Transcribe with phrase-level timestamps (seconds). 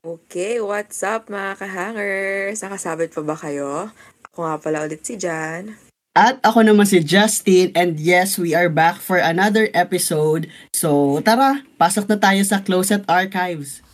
[0.00, 2.64] Okay, what's up mga kahangers?
[2.64, 3.92] Nakasabit pa ba kayo?
[4.32, 5.76] Ako nga pala ulit si Jan.
[6.16, 10.48] At ako naman si Justin and yes, we are back for another episode.
[10.72, 13.84] So tara, pasok na tayo sa Closet Archives.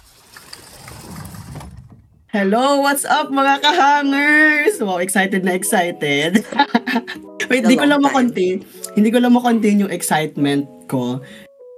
[2.30, 4.78] Hello, what's up mga kahangers?
[4.78, 6.46] Wow, excited na excited.
[7.50, 8.62] Wait, hindi ko lang makontain.
[8.94, 11.18] Hindi ko lang makontain yung excitement ko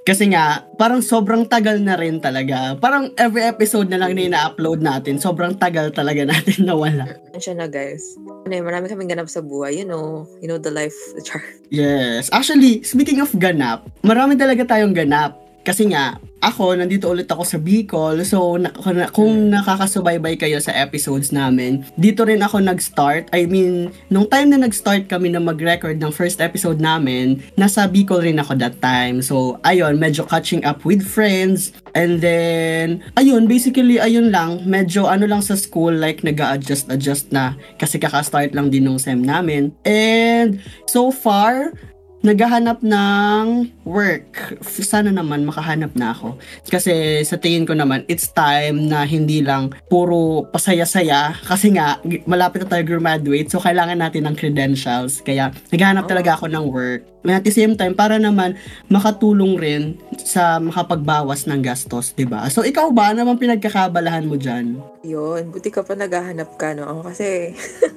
[0.09, 2.73] kasi nga, parang sobrang tagal na rin talaga.
[2.81, 7.13] Parang every episode na lang na ina-upload natin, sobrang tagal talaga natin nawala.
[7.29, 8.17] Ano siya na guys?
[8.49, 9.77] Ano marami kaming ganap sa buhay.
[9.77, 11.45] You know, you know the life, the chart.
[11.69, 12.33] Yes.
[12.33, 15.37] Actually, speaking of ganap, marami talaga tayong ganap.
[15.67, 18.23] Kasi nga, ako, nandito ulit ako sa Bicol.
[18.23, 18.71] So, na,
[19.11, 23.29] kung nakakasubaybay kayo sa episodes namin, dito rin ako nag-start.
[23.35, 28.23] I mean, nung time na nag-start kami na mag-record ng first episode namin, nasa Bicol
[28.23, 29.19] rin ako that time.
[29.21, 31.75] So, ayun, medyo catching up with friends.
[31.99, 37.35] And then, ayun, basically, ayun lang, medyo ano lang sa school, like nag adjust adjust
[37.35, 37.59] na.
[37.83, 39.75] Kasi kaka-start lang din nung SEM namin.
[39.83, 41.75] And, so far,
[42.23, 43.45] naghahanap ng
[43.87, 44.59] work.
[44.65, 46.35] Sana naman makahanap na ako.
[46.67, 51.39] Kasi sa tingin ko naman, it's time na hindi lang puro pasaya-saya.
[51.47, 55.23] Kasi nga, malapit na tayo graduate, so kailangan natin ng credentials.
[55.23, 57.03] Kaya naghahanap talaga ako ng work.
[57.29, 58.57] And at the same time, para naman
[58.89, 59.83] makatulong rin
[60.17, 62.47] sa makapagbawas ng gastos, di ba?
[62.49, 63.13] So, ikaw ba?
[63.13, 64.81] Ano pinagkakabalahan mo dyan?
[65.07, 67.07] Yun, buti ka pa naghahanap ka, no?
[67.07, 67.55] Kasi,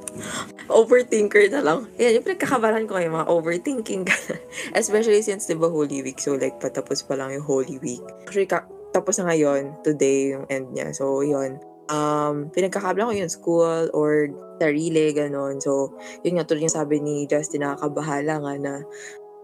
[0.81, 1.89] overthinker na lang.
[1.97, 4.15] Yan, yung pinagkakabalahan ko ngayon, mga overthinking ka
[4.77, 6.21] Especially since, di ba, Holy Week.
[6.21, 8.03] So, like, patapos pa lang yung Holy Week.
[8.27, 10.93] Actually, ka- tapos na ngayon, today, yung end niya.
[10.93, 11.57] So, yun.
[11.91, 14.29] Um, pinagkakabala ko yung school or
[14.61, 15.57] sarili, ganon.
[15.57, 18.73] So, yun nga, tulad yung sabi ni Justin, nakakabahala nga na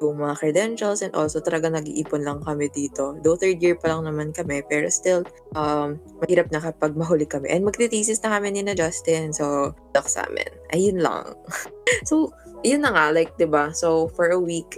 [0.02, 3.18] yung mga credentials and also talaga nag-iipon lang kami dito.
[3.26, 5.26] Though third year pa lang naman kami, pero still,
[5.58, 7.50] um, mahirap na kapag mahuli kami.
[7.50, 10.50] And magtitesis na kami ni na Justin, so, talk sa amin.
[10.74, 11.34] Ayun lang.
[12.10, 12.30] so,
[12.62, 13.66] yun na nga, like, ba diba?
[13.74, 14.78] So, for a week,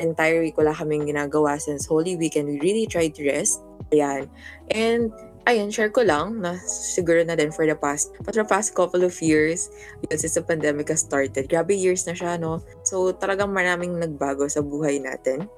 [0.00, 3.60] entire week, wala kaming ginagawa since Holy Week and we really tried to rest.
[3.92, 4.28] Ayan.
[4.72, 5.12] And,
[5.46, 9.02] ayun, share ko lang na siguro na din for the past, for the past couple
[9.02, 9.70] of years,
[10.06, 11.50] yun, since the pandemic has started.
[11.50, 12.62] Grabe years na siya, no?
[12.86, 15.50] So, talagang maraming nagbago sa buhay natin.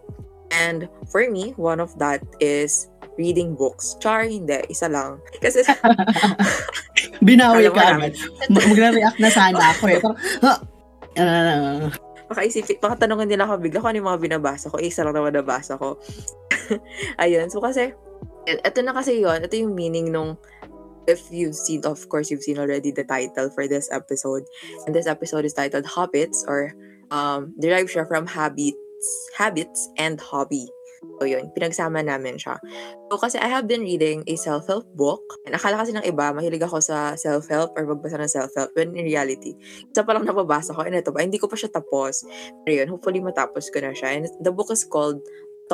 [0.54, 3.96] And for me, one of that is reading books.
[3.98, 4.62] Char, hindi.
[4.70, 5.18] Isa lang.
[5.44, 5.66] Kasi...
[7.26, 8.14] Binawi ka agad.
[8.52, 10.00] Magre-react na sana ako eh.
[10.00, 10.58] Parang, huh?
[11.14, 11.86] Uh,
[12.26, 14.76] baka isipin, baka tanongin nila ako bigla kung ano yung mga binabasa ko.
[14.82, 15.96] Eh, isa lang naman nabasa ko.
[17.22, 17.48] Ayun.
[17.48, 17.94] So, kasi,
[18.46, 20.36] ito na kasi yon ito yung meaning nung
[21.04, 24.44] if you've seen of course you've seen already the title for this episode
[24.86, 26.72] and this episode is titled habits or
[27.12, 28.80] um derived siya from habits
[29.36, 30.64] habits and hobby
[31.20, 32.58] So yun, pinagsama namin siya.
[33.08, 35.22] So kasi I have been reading a self-help book.
[35.44, 38.72] And akala kasi ng iba, mahilig ako sa self-help or magbasa ng self-help.
[38.74, 39.54] When in reality,
[39.92, 40.82] isa pa lang nababasa ko.
[40.82, 42.24] And ito ba, hindi ko pa siya tapos.
[42.64, 44.16] Pero yun, hopefully matapos ko na siya.
[44.16, 45.22] And the book is called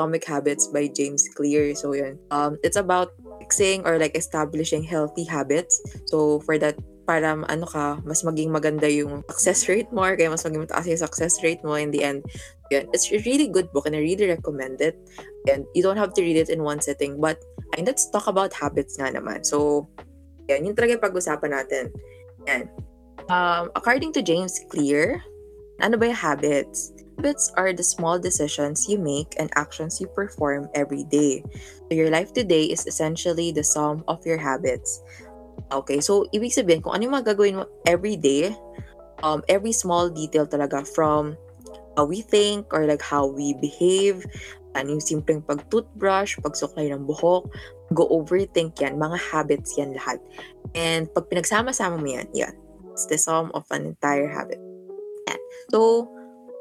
[0.00, 1.76] Atomic Habits by James Clear.
[1.76, 2.16] So yun.
[2.32, 5.76] Um, it's about fixing or like establishing healthy habits.
[6.08, 10.32] So for that para ano ka, mas maging maganda yung success rate mo or kaya
[10.32, 12.24] mas maging mataas yung success rate mo in the end.
[12.72, 12.88] Yun.
[12.96, 14.96] It's a really good book and I really recommend it.
[15.44, 17.20] And you don't have to read it in one sitting.
[17.20, 17.36] But
[17.76, 19.44] and let's talk about habits nga naman.
[19.44, 19.84] So,
[20.48, 21.84] yan, yun talaga yung pag-usapan natin.
[22.48, 22.72] Yan.
[23.28, 25.20] Um, according to James Clear,
[25.82, 26.92] ano ba yung habits?
[27.20, 31.44] Habits are the small decisions you make and actions you perform every day.
[31.88, 35.04] So your life today is essentially the sum of your habits.
[35.70, 38.56] Okay, so ibig sabihin, kung ano yung magagawin mo every day,
[39.22, 41.36] um, every small detail talaga from
[41.94, 44.24] how we think or like how we behave,
[44.74, 47.50] ano yung simpleng pag-toothbrush, pagsuklay ng buhok,
[47.92, 50.22] go overthink yan, mga habits yan lahat.
[50.74, 52.54] And pag pinagsama-sama mo yan, yan,
[52.94, 54.69] it's the sum of an entire habit.
[55.68, 56.08] So,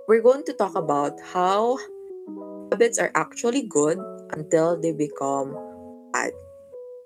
[0.08, 1.78] we're going to talk about how
[2.72, 3.98] habits are actually good
[4.34, 5.56] until they become
[6.12, 6.32] bad.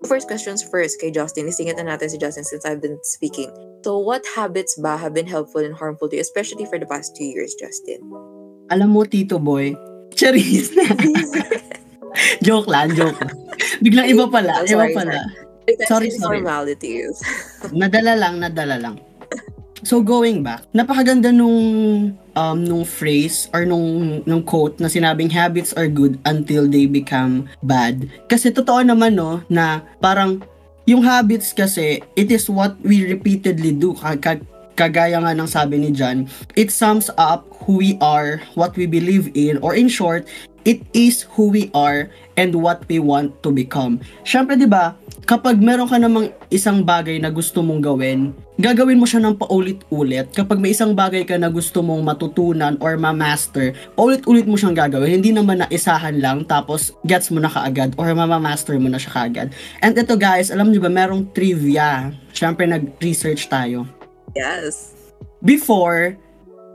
[0.08, 1.48] First questions first kay Justin.
[1.48, 3.48] Isingit na natin si Justin since I've been speaking.
[3.84, 7.16] So, what habits ba have been helpful and harmful to you, especially for the past
[7.16, 8.04] two years, Justin?
[8.72, 9.76] Alam mo, Tito Boy,
[10.16, 10.88] Charis na.
[12.48, 13.36] joke lang, joke lang.
[13.80, 15.24] Biglang iba pala, iba pala.
[15.88, 16.44] Sorry, sorry.
[16.44, 17.24] Formalities.
[17.72, 18.96] nadala lang, nadala lang.
[19.84, 25.76] So going back, napakaganda nung um nung phrase or nung nung quote na sinabing habits
[25.76, 28.08] are good until they become bad.
[28.32, 30.40] Kasi totoo naman no na parang
[30.88, 33.96] yung habits kasi it is what we repeatedly do
[34.74, 36.26] kagaya nga ng sabi ni John,
[36.56, 40.28] it sums up who we are, what we believe in, or in short,
[40.66, 44.02] it is who we are and what we want to become.
[44.26, 49.06] Syempre, di ba, kapag meron ka namang isang bagay na gusto mong gawin, gagawin mo
[49.08, 50.30] siya ng paulit-ulit.
[50.34, 55.22] Kapag may isang bagay ka na gusto mong matutunan or ma-master, ulit-ulit mo siyang gagawin.
[55.22, 59.14] Hindi naman na isahan lang tapos gets mo na kaagad or ma-master mo na siya
[59.14, 59.48] kaagad.
[59.82, 62.14] And ito guys, alam niyo ba, merong trivia.
[62.36, 63.86] Syempre, nag-research tayo.
[64.34, 64.94] Yes.
[65.44, 66.18] Before,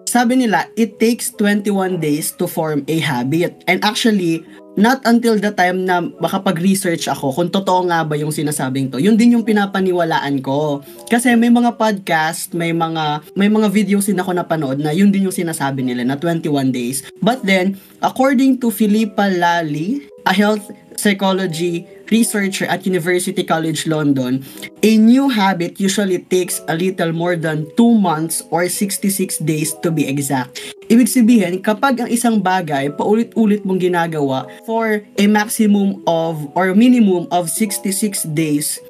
[0.08, 3.60] sabi nila, it takes 21 days to form a habit.
[3.68, 4.40] And actually,
[4.78, 9.02] not until the time na makapag-research ako kung totoo nga ba yung sinasabing to.
[9.02, 10.86] Yun din yung pinapaniwalaan ko.
[11.10, 15.26] Kasi may mga podcast, may mga may mga videos din ako napanood na yun din
[15.26, 17.02] yung sinasabi nila na 21 days.
[17.18, 24.44] But then, according to Philippa Lally, a health psychology researcher at University College London,
[24.82, 29.88] a new habit usually takes a little more than 2 months or 66 days to
[29.92, 30.60] be exact.
[30.88, 37.28] Ibig sabihin, kapag ang isang bagay paulit-ulit mong ginagawa for a maximum of or minimum
[37.28, 38.80] of 66 days,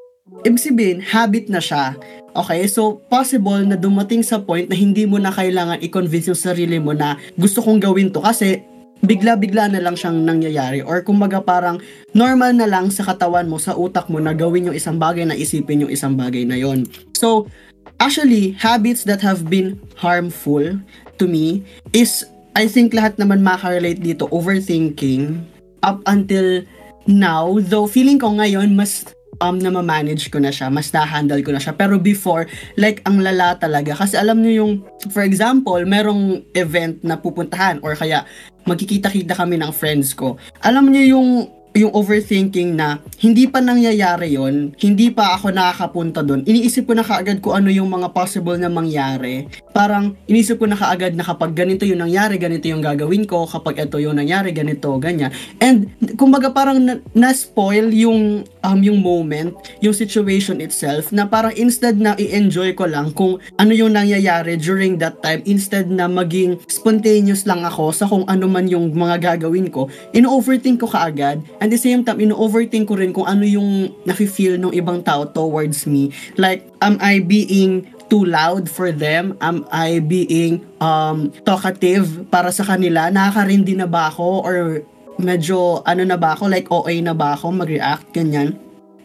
[0.47, 1.99] ibig sabihin, habit na siya.
[2.39, 6.79] Okay, so possible na dumating sa point na hindi mo na kailangan i-convince yung sarili
[6.79, 8.63] mo na gusto kong gawin to kasi
[9.03, 11.79] bigla-bigla na lang siyang nangyayari or kumbaga parang
[12.15, 15.39] normal na lang sa katawan mo, sa utak mo na gawin yung isang bagay na
[15.39, 16.87] isipin yung isang bagay na yon.
[17.15, 17.47] So,
[18.03, 20.63] actually, habits that have been harmful
[21.19, 21.63] to me
[21.95, 22.27] is
[22.59, 25.47] I think lahat naman makarelate dito overthinking
[25.87, 26.67] up until
[27.07, 29.07] now though feeling ko ngayon mas
[29.41, 31.75] um, na ma-manage ko na siya, mas na-handle ko na siya.
[31.75, 32.49] Pero before,
[32.81, 33.95] like, ang lala talaga.
[33.95, 34.73] Kasi alam niyo yung,
[35.13, 38.27] for example, merong event na pupuntahan or kaya
[38.67, 40.37] magkikita-kita kami ng friends ko.
[40.61, 41.29] Alam niyo yung
[41.77, 47.07] yung overthinking na hindi pa nangyayari yon hindi pa ako nakakapunta doon, iniisip ko na
[47.07, 49.47] kaagad kung ano yung mga possible na mangyari.
[49.71, 53.87] Parang iniisip ko na kaagad na kapag ganito yung nangyari, ganito yung gagawin ko, kapag
[53.87, 55.31] ito yung nangyari, ganito, ganyan.
[55.63, 61.97] And kumbaga parang na- na-spoil yung um, yung moment, yung situation itself na parang instead
[61.97, 67.49] na i-enjoy ko lang kung ano yung nangyayari during that time instead na maging spontaneous
[67.49, 71.81] lang ako sa kung ano man yung mga gagawin ko, ino-overthink ko kaagad and the
[71.81, 76.13] same time ino-overthink ko rin kung ano yung nafe-feel ng ibang tao towards me.
[76.37, 79.37] Like, am I being too loud for them?
[79.41, 83.13] Am I being um, talkative para sa kanila?
[83.13, 84.45] Nakakarindi na ba ako?
[84.45, 84.57] Or
[85.19, 88.55] medyo ano na ba ako, like OA na ba ako mag-react, ganyan.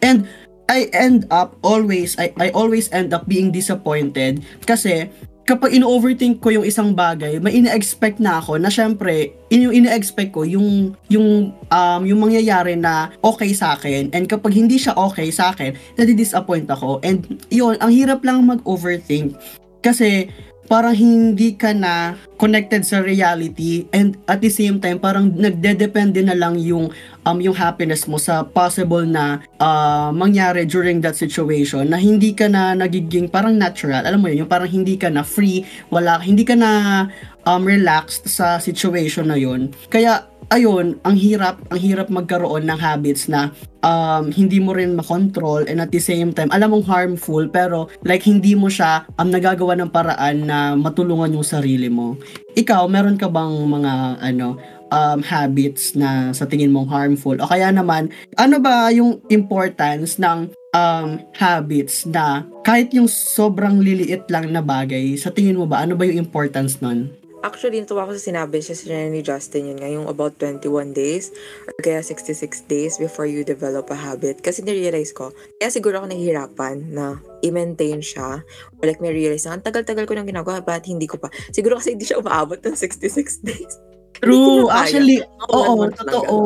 [0.00, 0.26] And
[0.70, 5.12] I end up always, I, I always end up being disappointed kasi
[5.44, 10.42] kapag ino-overthink ko yung isang bagay, may ina-expect na ako na syempre, yung ina-expect ko
[10.42, 15.52] yung yung um yung mangyayari na okay sa akin and kapag hindi siya okay sa
[15.52, 17.04] akin, nadi-disappoint ako.
[17.04, 19.36] And yun, ang hirap lang mag-overthink
[19.84, 20.32] kasi
[20.66, 26.34] parang hindi ka na connected sa reality and at the same time parang nagdedepende na
[26.34, 26.90] lang yung
[27.24, 32.50] um yung happiness mo sa possible na uh, mangyari during that situation na hindi ka
[32.50, 34.04] na nagiging parang natural.
[34.04, 36.70] Alam mo yun yung parang hindi ka na free wala hindi ka na
[37.44, 39.72] um relaxed sa situation na yun.
[39.88, 43.52] Kaya ayun, ang hirap, ang hirap magkaroon ng habits na
[43.84, 48.24] um, hindi mo rin makontrol and at the same time, alam mong harmful pero like
[48.24, 52.16] hindi mo siya um, nagagawa ng paraan na matulungan yung sarili mo.
[52.54, 53.92] Ikaw, meron ka bang mga
[54.22, 54.56] ano
[54.94, 57.36] um, habits na sa tingin mong harmful?
[57.42, 64.26] O kaya naman, ano ba yung importance ng um, habits na kahit yung sobrang liliit
[64.30, 67.23] lang na bagay, sa tingin mo ba, ano ba yung importance nun?
[67.44, 71.28] Actually, natuwa ako sa sinabi siya sa ni Justin yun nga, yung about 21 days
[71.68, 74.40] or kaya 66 days before you develop a habit.
[74.40, 75.28] Kasi nirealize ko,
[75.60, 78.40] kaya siguro ako nahihirapan na i-maintain siya.
[78.80, 81.28] Or like may realize na, ang tagal-tagal ko nang ginagawa, but hindi ko pa.
[81.52, 83.12] Siguro kasi hindi siya umaabot ng 66
[83.52, 83.76] days.
[84.24, 84.72] True.
[84.72, 85.20] Actually,
[85.52, 86.38] oo, one month lang totoo.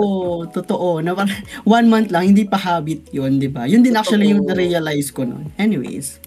[0.50, 0.88] Totoo.
[0.98, 1.30] Na parang
[1.62, 3.70] one month lang, hindi pa habit yun, di ba?
[3.70, 4.58] Yun din actually yung Totoo.
[4.58, 5.46] na-realize ko nun.
[5.54, 6.18] Anyways.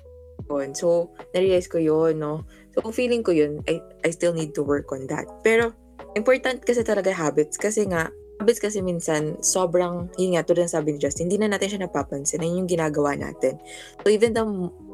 [0.75, 2.43] So, narealize ko yun, no?
[2.75, 5.27] So, feeling ko yun, I, I still need to work on that.
[5.43, 5.75] Pero,
[6.15, 7.59] important kasi talaga habits.
[7.59, 8.07] Kasi nga,
[8.39, 12.41] habits kasi minsan, sobrang, yun nga, tulad sabi ni Justin, hindi na natin siya napapansin.
[12.41, 13.59] Yun yung ginagawa natin.
[14.01, 14.43] So, even the,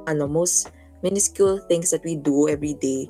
[0.09, 0.73] ano, most
[1.05, 3.05] minuscule things that we do every day,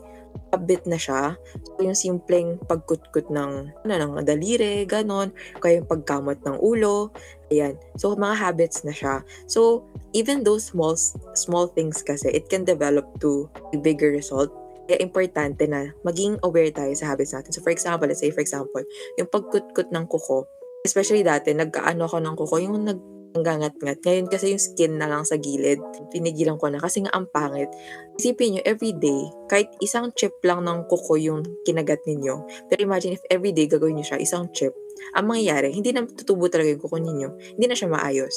[0.53, 1.36] habit na siya.
[1.75, 3.51] So, yung simpleng pagkutkut ng,
[3.86, 7.12] ano, ng daliri, ganon, kaya yung pagkamot ng ulo,
[7.51, 7.75] ayan.
[8.00, 9.22] So, mga habits na siya.
[9.46, 10.96] So, even those small
[11.36, 14.50] small things kasi, it can develop to a bigger result.
[14.88, 17.51] Kaya importante na maging aware tayo sa habits natin.
[17.51, 18.84] So, for example, let's say, for example,
[19.20, 20.48] yung pagkutkut ng kuko,
[20.88, 23.00] especially dati, nagkaano ako ng kuko, yung nag,
[23.38, 24.01] ang gangat-ngat.
[24.01, 25.77] Ngayon kasi yung skin na lang sa gilid,
[26.10, 27.70] pinigilan ko na kasi nga ang pangit.
[28.17, 32.41] Isipin nyo, everyday, kahit isang chip lang ng kuko yung kinagat ninyo.
[32.65, 34.74] Pero imagine if everyday gagawin nyo siya, isang chip,
[35.13, 37.29] ang mangyayari, hindi na tutubo talaga yung kuko ninyo.
[37.62, 38.34] Hindi na siya maayos.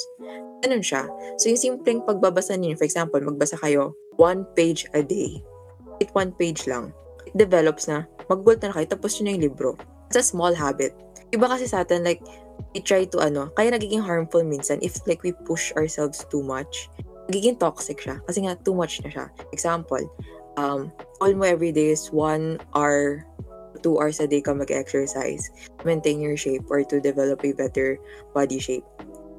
[0.61, 1.09] Ganun siya.
[1.41, 5.41] So yung simpleng pagbabasa ninyo, for example, magbasa kayo one page a day.
[5.97, 6.93] It one page lang.
[7.25, 8.05] It develops na.
[8.29, 9.73] Mag-goal na kayo, tapos yun yung libro.
[10.09, 10.93] It's a small habit.
[11.31, 12.21] Iba kasi sa atin, like,
[12.73, 16.89] we try to ano, kaya nagiging harmful minsan if like we push ourselves too much.
[17.29, 19.25] Nagiging toxic siya kasi nga too much na siya.
[19.53, 20.03] Example,
[20.57, 23.25] um, all mo every day is one hour,
[23.81, 25.49] two hours a day ka mag-exercise,
[25.83, 27.97] maintain your shape or to develop a better
[28.33, 28.85] body shape.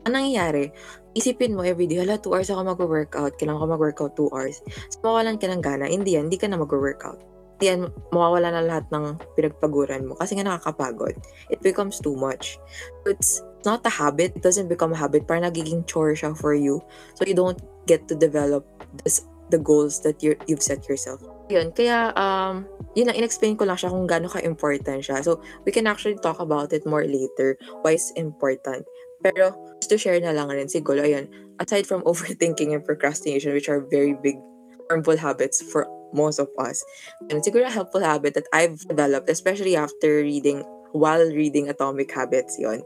[0.03, 0.75] Ang nangyayari,
[1.15, 4.59] isipin mo everyday, hala, 2 hours ako mag-workout, kailangan ko mag-workout 2 hours.
[4.91, 7.32] So, mawalan ka ng gana, hindi yan, hindi ka na mag-workout
[7.63, 11.15] yan, mawawala na lahat ng pinagpaguran mo kasi nga nakakapagod.
[11.49, 12.59] It becomes too much.
[13.07, 14.35] So it's not a habit.
[14.35, 15.31] It doesn't become a habit.
[15.31, 16.83] Parang nagiging chore siya for you.
[17.15, 18.67] So you don't get to develop
[19.07, 21.23] this, the goals that you you've set yourself.
[21.53, 22.65] Yun, kaya um,
[22.97, 25.21] yun lang, in-explain ko lang siya kung gaano ka-important siya.
[25.21, 28.89] So, we can actually talk about it more later, why it's important.
[29.21, 31.29] Pero, just to share na lang rin siguro, ayun,
[31.61, 34.41] aside from overthinking and procrastination, which are very big
[34.89, 36.85] harmful habits for most of us.
[37.29, 42.57] And siguro a helpful habit that I've developed, especially after reading, while reading Atomic Habits
[42.61, 42.85] yon.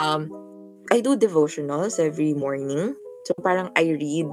[0.00, 0.32] Um,
[0.90, 2.96] I do devotionals every morning.
[3.24, 4.28] So parang I read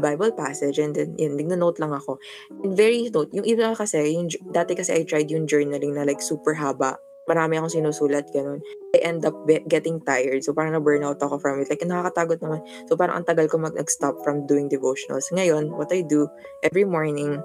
[0.00, 2.16] Bible passage and then yun, nagna-note lang ako.
[2.64, 6.24] And very note, yung iba kasi, yung, dati kasi I tried yung journaling na like
[6.24, 6.96] super haba.
[7.28, 8.58] Marami akong sinusulat, ganun.
[8.96, 10.42] I end up be- getting tired.
[10.42, 11.70] So parang na-burnout ako from it.
[11.70, 12.64] Like nakakatagot naman.
[12.90, 15.30] So parang ang tagal ko mag-stop from doing devotionals.
[15.30, 16.26] Ngayon, what I do,
[16.66, 17.38] every morning,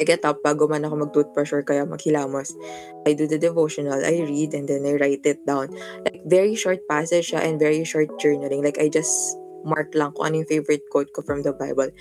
[0.00, 2.56] I get up bago man ako mag-toothbrush or kaya maghilamos.
[3.04, 5.76] I do the devotional, I read, and then I write it down.
[6.08, 8.64] Like, very short passage siya and very short journaling.
[8.64, 9.12] Like, I just
[9.60, 11.92] mark lang kung ano yung favorite quote ko from the Bible.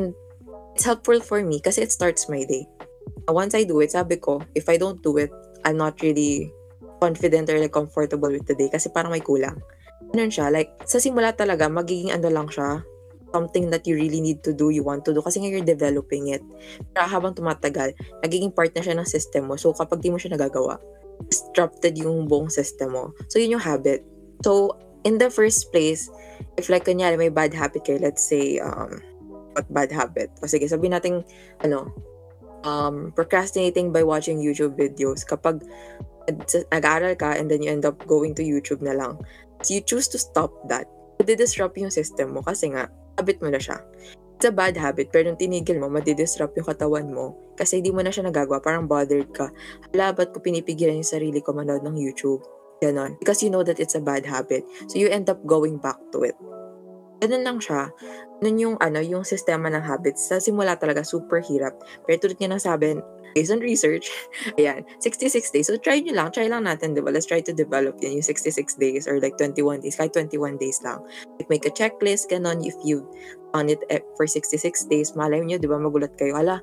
[0.00, 0.16] And
[0.72, 2.64] it's helpful for me kasi it starts my day.
[3.28, 5.30] Once I do it, sabi ko, if I don't do it,
[5.68, 6.48] I'm not really
[7.04, 9.60] confident or like comfortable with the day kasi parang may kulang.
[10.16, 10.48] Ganun siya.
[10.48, 12.80] Like, sa simula talaga, magiging ano lang siya,
[13.32, 16.30] something that you really need to do, you want to do, kasi nga you're developing
[16.30, 16.44] it.
[16.92, 19.56] Pero habang tumatagal, nagiging part na siya ng system mo.
[19.56, 20.76] So, kapag di mo siya nagagawa,
[21.26, 23.16] disrupted yung buong system mo.
[23.32, 24.04] So, yun yung habit.
[24.44, 26.12] So, in the first place,
[26.60, 29.00] if like, kanyari, may bad habit kayo, let's say, um,
[29.56, 30.30] what bad habit?
[30.42, 31.24] O sige, sabihin natin,
[31.64, 31.88] ano,
[32.64, 35.26] um, procrastinating by watching YouTube videos.
[35.26, 35.62] Kapag
[36.70, 39.18] nag-aaral ka and then you end up going to YouTube na lang,
[39.62, 40.86] so you choose to stop that.
[41.22, 43.80] Di-disrupt yung system mo kasi nga, habit mo na siya.
[44.36, 48.02] It's a bad habit, pero nung tinigil mo, madidisrupt yung katawan mo kasi hindi mo
[48.02, 49.52] na siya nagagawa, parang bothered ka.
[49.92, 52.42] Hala, ba't ko pinipigilan yung sarili ko manood ng YouTube?
[52.82, 53.14] Ganon.
[53.22, 54.66] Because you know that it's a bad habit.
[54.90, 56.34] So you end up going back to it.
[57.22, 57.94] Ganun lang siya.
[58.42, 60.26] Nun yung, ano, yung sistema ng habits.
[60.26, 61.78] Sa simula talaga, super hirap.
[62.02, 62.98] Pero tulad nga ng sabi,
[63.34, 64.08] based on research,
[64.60, 65.66] ayan, 66 days.
[65.66, 67.12] So try nyo lang, try lang natin, diba?
[67.12, 70.80] Let's try to develop yun, yung 66 days or like 21 days, kahit 21 days
[70.84, 71.00] lang.
[71.40, 73.04] Like make a checklist, ganon, if you
[73.52, 74.56] on it eh, for 66
[74.88, 76.60] days, malay nyo, diba, magulat kayo, ala,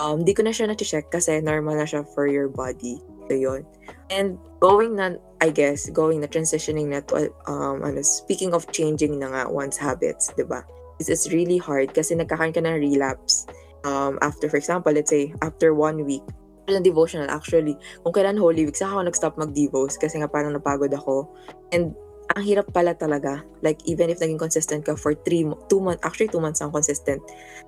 [0.00, 3.00] um, di ko na siya na-check kasi normal na siya for your body.
[3.28, 3.62] So, yun.
[4.10, 9.20] And going na, I guess, going na, transitioning na to, um, ano, speaking of changing
[9.20, 10.66] na nga one's habits, di ba?
[10.98, 13.46] It's, it's really hard kasi nagkakaroon ka ng relapse.
[13.84, 16.22] Um, after, for example, let's say, after one week,
[16.70, 17.74] ng devotional actually.
[18.06, 21.26] Kung kailan Holy Week, saka ako nag-stop mag-devos kasi nga parang napagod ako.
[21.74, 21.94] And
[22.36, 23.42] ang hirap pala talaga.
[23.62, 27.18] Like, even if naging consistent ka for three, two months, actually two months ang consistent.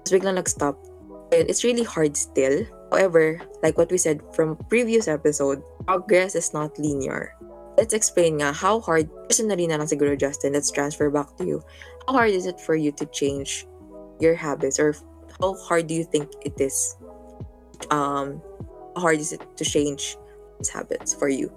[0.07, 0.79] Tapos biglang nag-stop.
[1.35, 2.63] And it's really hard still.
[2.93, 7.35] However, like what we said from previous episode, progress is not linear.
[7.81, 11.59] Let's explain nga how hard, personally na lang siguro Justin, let's transfer back to you.
[12.07, 13.65] How hard is it for you to change
[14.21, 14.93] your habits or
[15.41, 16.97] how hard do you think it is?
[17.91, 18.41] Um,
[18.97, 20.17] hard is it to change
[20.59, 21.51] these habits for you?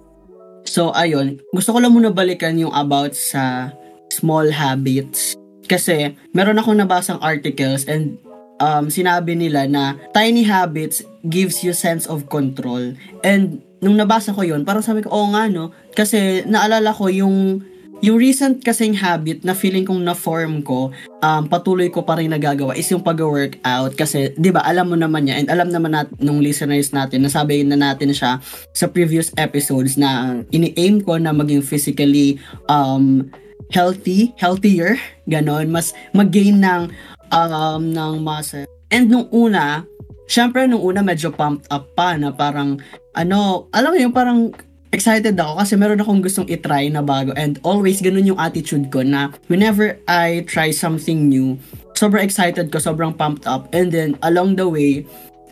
[0.65, 1.39] So, ayun.
[1.53, 3.71] Gusto ko lang muna balikan yung about sa
[4.09, 5.37] small habits.
[5.65, 8.17] Kasi, meron akong nabasang articles and
[8.59, 12.93] um, sinabi nila na tiny habits gives you sense of control.
[13.21, 15.73] And nung nabasa ko yun, parang sabi ko, oo nga no.
[15.93, 17.61] Kasi naalala ko yung
[18.03, 20.91] yung recent kasing habit na feeling kong na-form ko,
[21.23, 23.95] um, patuloy ko pa rin nagagawa is yung pag-workout.
[23.95, 27.63] Kasi, di ba, alam mo naman niya and alam naman nat nung listeners natin, nasabi
[27.63, 28.43] na natin siya
[28.75, 32.35] sa previous episodes na ini-aim ko na maging physically
[32.67, 33.25] um,
[33.71, 35.71] healthy, healthier, ganon.
[35.71, 36.91] Mas mag-gain ng
[37.31, 38.67] um, ng muscle.
[38.93, 39.87] And nung una,
[40.29, 42.77] syempre nung una medyo pumped up pa na parang,
[43.17, 44.53] ano, alam mo yung parang
[44.95, 49.03] excited ako kasi meron akong gustong itry na bago and always ganun yung attitude ko
[49.03, 51.59] na whenever I try something new,
[51.99, 55.03] sobrang excited ko, sobrang pumped up and then along the way,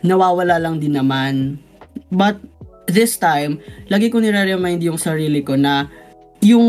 [0.07, 1.59] nawawala lang din naman.
[2.07, 2.39] But
[2.87, 3.59] this time,
[3.91, 5.91] lagi ko nire-remind yung sarili ko na
[6.43, 6.67] yung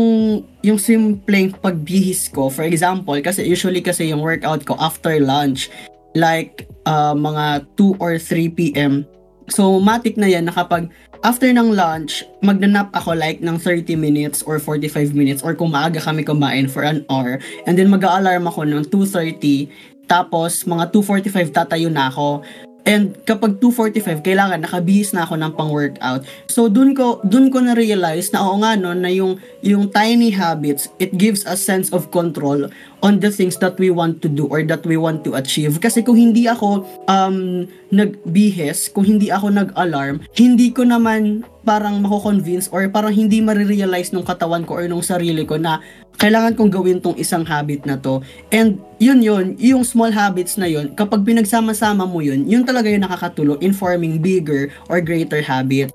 [0.63, 5.67] yung simpleng pagbihis ko for example kasi usually kasi yung workout ko after lunch
[6.15, 9.03] like uh, mga 2 or 3 p.m.
[9.51, 10.87] So matik na yan na kapag
[11.25, 15.97] after ng lunch, magnanap ako like ng 30 minutes or 45 minutes or kung maaga
[15.97, 17.41] kami kumain for an hour.
[17.65, 22.45] And then mag-a-alarm ako ng 2.30 tapos mga 2.45 tatayo na ako
[22.85, 26.21] And kapag 2:45 kailangan nakabihis na ako ng pang-workout.
[26.45, 30.29] So dun ko dun ko na realize na oo nga no na yung yung tiny
[30.29, 32.69] habits it gives a sense of control
[33.01, 35.81] on the things that we want to do or that we want to achieve.
[35.81, 42.69] Kasi kung hindi ako um nagbihis, kung hindi ako nag-alarm, hindi ko naman parang mako-convince
[42.69, 45.81] or parang hindi marirealize nung katawan ko or nung sarili ko na
[46.17, 48.23] kailangan kong gawin tong isang habit na to.
[48.51, 53.03] And yun yun, yung small habits na yun, kapag pinagsama-sama mo yun, yun talaga yung
[53.03, 55.91] nakakatulong in forming bigger or greater habit.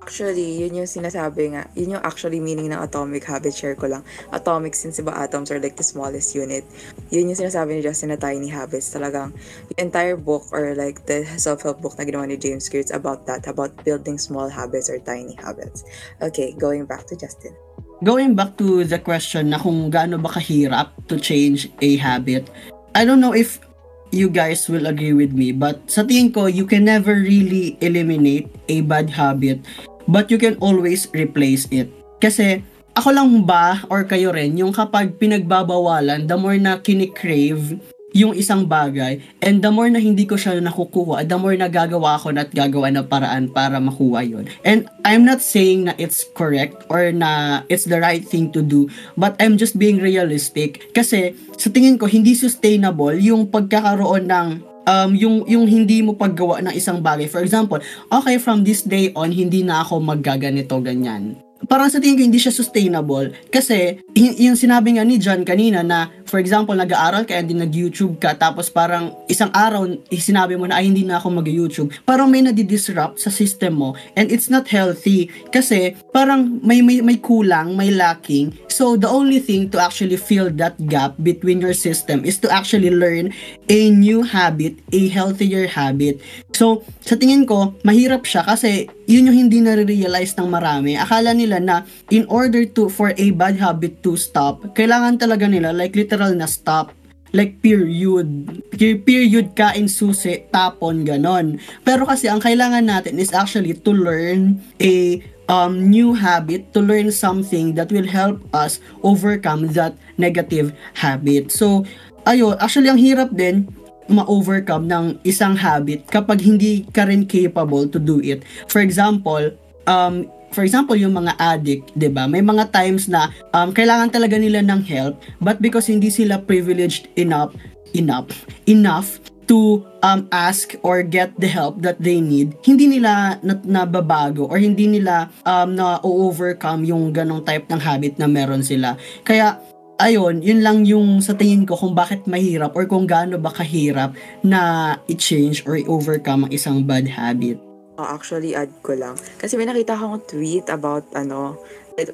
[0.00, 1.68] Actually, yun yung sinasabi nga.
[1.76, 3.54] Yun yung actually meaning ng atomic habit.
[3.54, 4.02] Share ko lang.
[4.34, 6.66] Atomic since ba atoms are like the smallest unit.
[7.14, 8.90] Yun yung sinasabi ni Justin na tiny habits.
[8.90, 9.30] Talagang
[9.70, 13.46] the entire book or like the self-help book na ginawa ni James Clear, about that.
[13.46, 15.86] About building small habits or tiny habits.
[16.18, 17.54] Okay, going back to Justin.
[18.00, 22.48] Going back to the question na kung gaano ba kahirap to change a habit,
[22.96, 23.60] I don't know if
[24.08, 28.48] you guys will agree with me, but sa tingin ko, you can never really eliminate
[28.72, 29.60] a bad habit
[30.08, 31.92] but you can always replace it.
[32.24, 32.64] Kasi
[32.96, 37.76] ako lang ba or kayo rin yung kapag pinagbabawalan, the more na kinikrave
[38.12, 42.18] yung isang bagay and the more na hindi ko siya nakukuha, the more na gagawa
[42.18, 44.44] ako at gagawa na paraan para makuha yon.
[44.66, 48.90] And I'm not saying na it's correct or na it's the right thing to do,
[49.14, 54.48] but I'm just being realistic kasi sa tingin ko hindi sustainable yung pagkakaroon ng
[54.90, 57.30] um, yung, yung hindi mo paggawa ng isang bagay.
[57.30, 57.78] For example,
[58.10, 61.38] okay, from this day on, hindi na ako maggaganito, ganyan
[61.68, 65.84] parang sa tingin ko hindi siya sustainable kasi y- yung sinabi nga ni John kanina
[65.84, 70.78] na for example nag-aaral ka and nag-YouTube ka tapos parang isang araw sinabi mo na
[70.78, 71.90] ay hindi na ako mag-YouTube.
[72.06, 77.18] Parang may nadi-disrupt sa system mo and it's not healthy kasi parang may may, may
[77.18, 78.54] kulang may lacking.
[78.70, 82.94] So the only thing to actually fill that gap between your system is to actually
[82.94, 83.34] learn
[83.66, 86.22] a new habit a healthier habit.
[86.54, 90.94] So sa tingin ko mahirap siya kasi yun yung hindi na-realize ng marami.
[90.94, 91.82] Akala nila na
[92.14, 96.44] in order to for a bad habit to stop, kailangan talaga nila like literal na
[96.44, 96.92] stop
[97.32, 98.28] like period.
[98.76, 101.56] Period kain susi, tapon, ganon.
[101.80, 107.08] Pero kasi ang kailangan natin is actually to learn a um, new habit, to learn
[107.08, 111.48] something that will help us overcome that negative habit.
[111.54, 111.88] So,
[112.28, 113.70] ayun, actually ang hirap din
[114.10, 118.42] ma-overcome ng isang habit kapag hindi ka rin capable to do it.
[118.66, 119.54] For example,
[119.86, 122.26] um, for example, yung mga addict, 'di ba?
[122.26, 127.10] May mga times na um, kailangan talaga nila ng help, but because hindi sila privileged
[127.16, 127.54] enough
[127.94, 128.30] enough
[128.70, 129.18] enough
[129.50, 134.62] to um, ask or get the help that they need, hindi nila na, nababago or
[134.62, 138.94] hindi nila um, na overcome yung ganong type ng habit na meron sila.
[139.26, 139.58] Kaya
[139.98, 144.14] ayun, yun lang yung sa tingin ko kung bakit mahirap or kung gaano ba kahirap
[144.46, 147.58] na i-change or i-overcome ang isang bad habit.
[148.00, 149.20] Oh, actually, add ko lang.
[149.36, 151.60] Kasi may nakita akong tweet about, ano,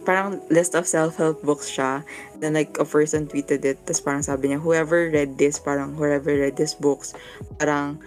[0.02, 2.02] parang list of self-help books siya.
[2.42, 3.78] Then, like, a person tweeted it.
[3.86, 7.14] Tapos parang sabi niya, whoever read this, parang whoever read this books,
[7.62, 8.02] parang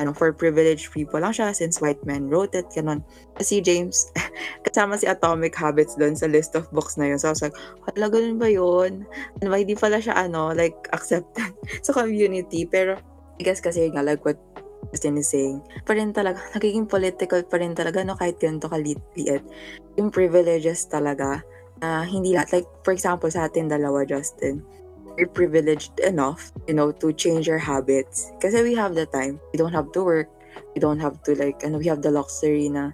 [0.00, 3.04] ano, for privileged people lang siya since white men wrote it, ganun.
[3.42, 4.08] Si James,
[4.64, 7.20] kasama si Atomic Habits doon sa list of books na yun.
[7.20, 9.04] So I was like, hala, ganun ba yun?
[9.42, 11.52] Ano ba, hindi pala siya, ano, like, accepted
[11.84, 12.64] sa community.
[12.64, 12.96] Pero,
[13.36, 14.38] I guess kasi nga, like what
[14.92, 19.00] Justin is saying, pa rin talaga, nagiging political pa rin talaga, no, kahit ganito kaliit.
[20.00, 21.44] Yung privileges talaga,
[21.78, 24.64] na uh, hindi lahat, like, for example, sa atin dalawa, Justin,
[25.14, 28.30] we're privileged enough, you know, to change our habits.
[28.42, 29.38] Kasi we have the time.
[29.54, 30.30] We don't have to work.
[30.74, 32.90] We don't have to like, ano, we have the luxury na,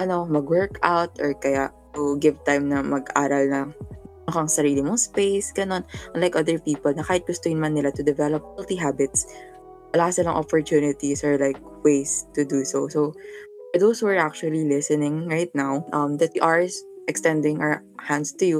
[0.00, 3.60] ano, mag-workout or kaya to give time na mag-aral na
[4.28, 5.86] kang sarili mong space, ganon.
[6.12, 9.30] Unlike other people na kahit gustuin man nila to develop healthy habits,
[9.94, 12.88] wala silang opportunities or like ways to do so.
[12.88, 13.14] So,
[13.72, 16.64] for those who are actually listening right now, um, that we are
[17.06, 18.58] extending our hands to you,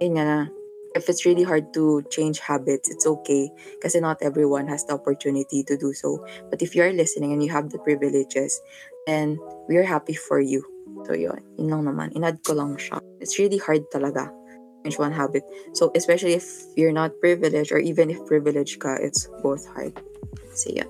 [0.00, 0.50] yun
[0.94, 5.62] if it's really hard to change habits, it's okay because not everyone has the opportunity
[5.64, 6.24] to do so.
[6.50, 8.60] But if you're listening and you have the privileges,
[9.06, 9.38] then
[9.68, 10.64] we're happy for you.
[11.06, 11.40] So, yun.
[11.56, 12.12] Yun lang naman.
[12.18, 13.00] Inad ko lang siya.
[13.20, 14.32] It's really hard talaga.
[14.84, 15.42] Change one habit.
[15.74, 19.94] So, especially if you're not privileged or even if privileged ka, it's both hard.
[20.54, 20.88] So, yun.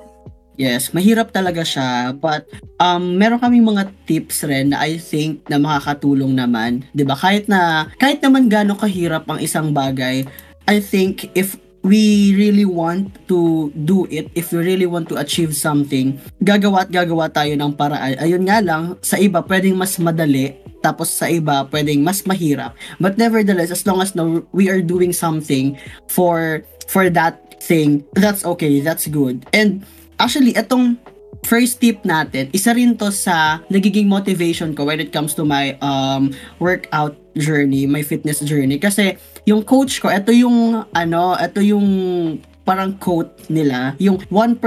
[0.58, 2.18] Yes, mahirap talaga siya.
[2.18, 2.50] But
[2.82, 6.82] um, meron kaming mga tips rin na I think na makakatulong naman.
[6.90, 10.26] ba Kahit na, kahit naman gaano kahirap ang isang bagay,
[10.66, 11.54] I think if
[11.86, 16.90] we really want to do it, if we really want to achieve something, gagawa at
[16.90, 18.18] gagawa tayo ng paraan.
[18.18, 22.72] Ayun nga lang, sa iba pwedeng mas madali, tapos sa iba pwedeng mas mahirap.
[22.96, 25.76] But nevertheless, as long as no, we are doing something
[26.08, 29.44] for for that thing, that's okay, that's good.
[29.52, 29.84] And
[30.18, 30.98] Actually, itong
[31.46, 35.78] first tip natin, isa rin to sa nagiging motivation ko when it comes to my
[35.78, 38.82] um, workout journey, my fitness journey.
[38.82, 39.14] Kasi
[39.46, 41.86] yung coach ko, ito yung ano, ito yung
[42.66, 44.58] parang quote nila, yung 1%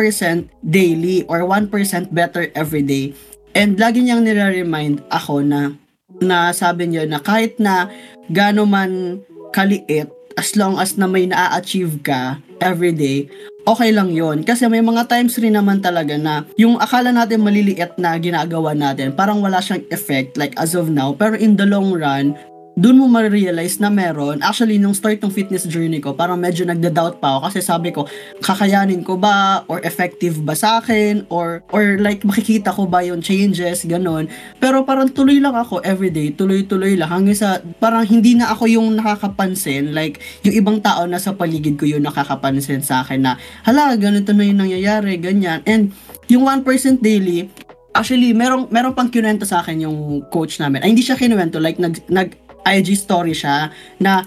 [0.63, 1.67] daily or 1%
[2.15, 3.11] better every day.
[3.51, 5.75] And lagi niyang nire-remind ako na
[6.21, 7.89] na sabi niya na kahit na
[8.29, 10.07] gaano man kaliit,
[10.39, 13.27] as long as na may na-achieve ka every day,
[13.67, 17.97] okay lang yon Kasi may mga times rin naman talaga na yung akala natin maliliit
[17.99, 21.11] na ginagawa natin, parang wala siyang effect like as of now.
[21.11, 22.37] Pero in the long run,
[22.81, 24.41] doon mo ma-realize na meron.
[24.41, 28.09] Actually, nung start ng fitness journey ko, parang medyo nagda-doubt pa ako kasi sabi ko,
[28.41, 29.61] kakayanin ko ba?
[29.69, 31.29] Or effective ba sa akin?
[31.29, 33.85] Or, or like, makikita ko ba yung changes?
[33.85, 34.25] Ganon.
[34.57, 36.33] Pero parang tuloy lang ako everyday.
[36.33, 37.13] Tuloy-tuloy lang.
[37.13, 39.93] Hanggang sa, parang hindi na ako yung nakakapansin.
[39.93, 44.33] Like, yung ibang tao na sa paligid ko yung nakakapansin sa akin na, hala, ganito
[44.33, 45.61] na yung nangyayari, ganyan.
[45.69, 45.93] And,
[46.33, 46.65] yung 1%
[46.97, 47.45] daily,
[47.91, 50.79] Actually, merong merong pang kinuwento sa akin yung coach namin.
[50.79, 54.25] Ay, hindi siya kinuwento, like nag nag IG story siya na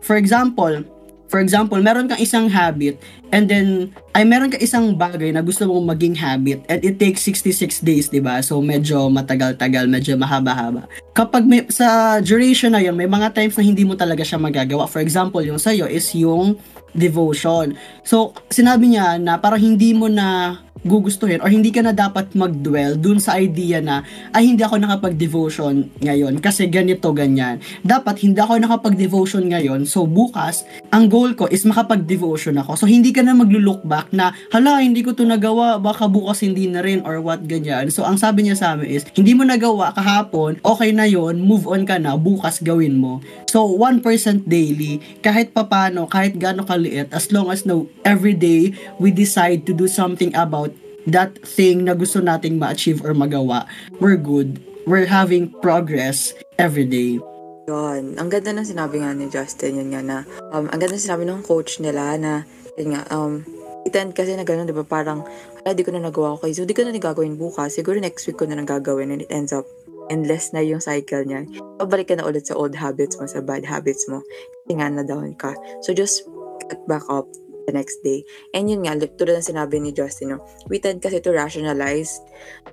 [0.00, 0.84] for example,
[1.28, 2.96] for example, meron kang isang habit
[3.30, 7.20] and then ay meron kang isang bagay na gusto mong maging habit and it takes
[7.22, 8.40] 66 days, 'di ba?
[8.40, 10.88] So medyo matagal-tagal, medyo mahaba-haba.
[11.12, 14.88] Kapag may, sa duration na 'yon, may mga times na hindi mo talaga siya magagawa.
[14.88, 16.56] For example, yung sa'yo is yung
[16.96, 17.76] devotion.
[18.00, 22.94] So, sinabi niya na parang hindi mo na gugustuhin or hindi ka na dapat mag-dwell
[22.98, 27.58] dun sa idea na ay hindi ako nakapag-devotion ngayon kasi ganito ganyan.
[27.82, 30.62] Dapat hindi ako nakapag-devotion ngayon so bukas
[30.94, 32.78] ang goal ko is makapag-devotion ako.
[32.78, 36.70] So hindi ka na maglo-look back na hala hindi ko to nagawa baka bukas hindi
[36.70, 37.90] na rin or what ganyan.
[37.90, 41.66] So ang sabi niya sa amin is hindi mo nagawa kahapon okay na yon move
[41.66, 43.20] on ka na bukas gawin mo.
[43.50, 44.02] So 1%
[44.46, 49.72] daily kahit papano kahit gaano kaliit as long as no every day we decide to
[49.74, 50.72] do something about
[51.12, 53.66] that thing na gusto nating ma-achieve or magawa,
[54.00, 54.60] we're good.
[54.88, 57.20] We're having progress every day.
[57.68, 58.16] Yun.
[58.16, 60.16] Ang ganda ng sinabi nga ni Justin, yun nga na,
[60.52, 62.48] um, ang ganda ng sinabi ng coach nila na,
[62.80, 63.44] yun nga, um,
[63.84, 65.20] itend kasi na gano'n, di ba, parang,
[65.64, 68.40] ala, di ko na nagawa ko, so di ko na gagawin bukas, siguro next week
[68.40, 69.68] ko na nang gagawin, and it ends up
[70.08, 71.44] endless na yung cycle niya.
[71.76, 74.24] Pabalik ka na ulit sa old habits mo, sa bad habits mo.
[74.64, 75.52] Kasi nga na down ka.
[75.84, 76.24] So just
[76.68, 77.28] get back up
[77.68, 78.24] the next day.
[78.56, 80.40] And yun nga, tulad ng sinabi ni Justin, no,
[80.72, 82.16] we tend kasi to rationalize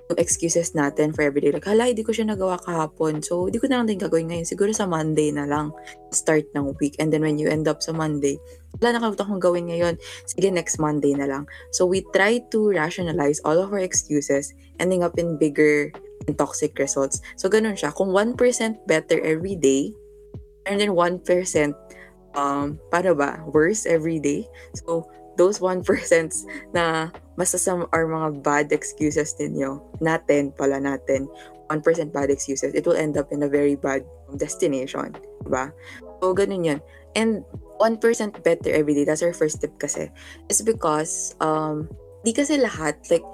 [0.08, 1.52] yung excuses natin for everyday.
[1.52, 3.20] Like, hala, hindi ko siya nagawa kahapon.
[3.20, 4.48] So, hindi ko na lang din gagawin ngayon.
[4.48, 5.76] Siguro sa Monday na lang
[6.16, 6.96] start ng week.
[6.96, 8.40] And then when you end up sa Monday,
[8.80, 9.94] wala nakalimutan kong gawin ngayon.
[10.24, 11.44] Sige, next Monday na lang.
[11.76, 15.92] So, we try to rationalize all of our excuses, ending up in bigger
[16.24, 17.20] and toxic results.
[17.36, 17.92] So, ganun siya.
[17.92, 18.40] Kung 1%
[18.88, 19.92] better every day,
[20.66, 21.22] and then 1%
[22.36, 24.46] um, paano ba, worse every day.
[24.86, 25.08] So,
[25.40, 25.82] those 1%
[26.76, 31.26] na masasam are mga bad excuses ninyo, natin pala natin,
[31.68, 31.82] 1%
[32.14, 34.06] bad excuses, it will end up in a very bad
[34.38, 35.16] destination.
[35.42, 35.72] Diba?
[36.22, 36.80] So, ganun yun.
[37.16, 37.42] And
[37.80, 38.00] 1%
[38.44, 40.12] better every day, that's our first tip kasi.
[40.48, 41.88] Is because, um,
[42.24, 43.24] di kasi lahat, like,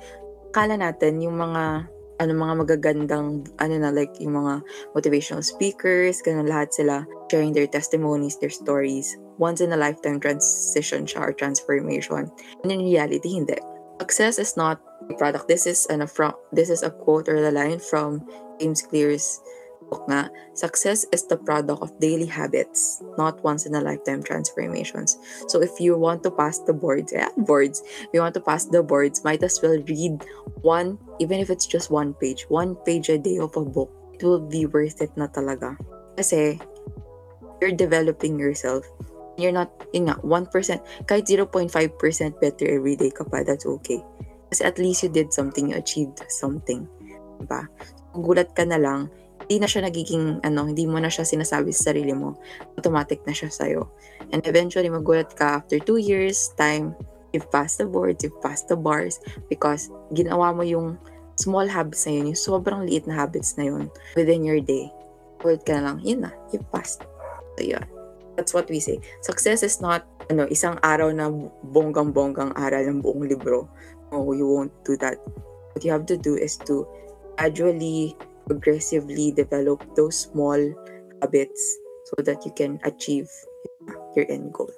[0.53, 1.87] kala natin yung mga
[2.23, 4.63] ano mga magagandang ano na like yung mga
[4.95, 9.19] motivational speakers, ganun lahat sila sharing their testimonies, their stories.
[9.43, 12.31] Once in a lifetime transition siya or transformation.
[12.63, 13.59] And in reality, hindi.
[13.99, 14.79] Success is not
[15.11, 15.51] a product.
[15.51, 18.23] This is an from this is a quote or a line from
[18.63, 19.43] James Clear's
[20.09, 25.19] nga, success is the product of daily habits, not once in a lifetime transformations.
[25.49, 28.65] So if you want to pass the boards, yeah, boards, if you want to pass
[28.65, 30.25] the boards, might as well read
[30.63, 33.93] one, even if it's just one page, one page a day of a book.
[34.15, 35.77] It will be worth it na talaga.
[36.17, 36.61] Kasi,
[37.61, 38.87] you're developing yourself.
[39.37, 40.49] You're not, yun nga, 1%,
[41.07, 41.71] kahit 0.5%
[42.41, 44.01] better every day ka pa, that's okay.
[44.53, 46.85] Kasi at least you did something, you achieved something.
[47.41, 47.65] Diba?
[48.13, 49.09] Gulat ka na lang,
[49.53, 52.41] hindi na siya nagiging, ano, hindi mo na siya sinasabi sa sarili mo.
[52.81, 53.85] Automatic na siya sa'yo.
[54.33, 56.97] And eventually, magulat ka after two years, time,
[57.37, 59.21] you've passed the boards, you've passed the bars,
[59.53, 60.97] because ginawa mo yung
[61.37, 64.89] small habits na yun, yung sobrang liit na habits na yun within your day.
[65.45, 67.05] Word ka na lang, yun na, you passed.
[67.61, 67.85] So, yun.
[68.41, 69.05] That's what we say.
[69.21, 71.29] Success is not ano, isang araw na
[71.77, 73.69] bonggang-bonggang aral ng buong libro.
[74.09, 75.21] No, you won't do that.
[75.77, 76.89] What you have to do is to
[77.37, 78.17] gradually,
[78.53, 80.61] progressively develop those small
[81.25, 81.61] habits
[82.13, 83.33] so that you can achieve
[84.13, 84.69] your end goal.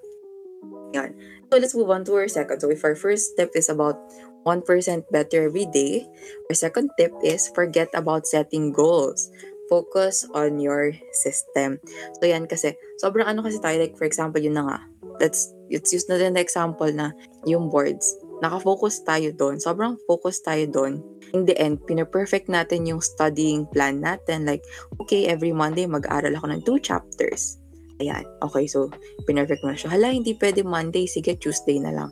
[0.94, 1.10] Yan.
[1.50, 2.62] So let's move on to our second.
[2.62, 3.98] So if our first step is about
[4.46, 4.62] 1%
[5.10, 6.06] better every day,
[6.46, 9.34] our second tip is forget about setting goals
[9.68, 11.80] focus on your system.
[12.20, 14.78] So yan kasi, sobrang ano kasi tayo, like for example, yun na nga,
[15.20, 17.16] let's, let's use na din the example na
[17.48, 18.04] yung boards.
[18.44, 19.56] Nakafocus tayo doon.
[19.56, 21.00] Sobrang focus tayo doon.
[21.34, 24.46] In the end, pina-perfect natin yung studying plan natin.
[24.46, 24.62] Like,
[25.02, 27.58] okay, every Monday mag-aaral ako ng two chapters.
[27.98, 28.22] Ayan.
[28.42, 28.90] Okay, so,
[29.26, 29.90] pinerfect mo na siya.
[29.90, 31.10] Hala, hindi pwede Monday.
[31.10, 32.10] Sige, Tuesday na lang.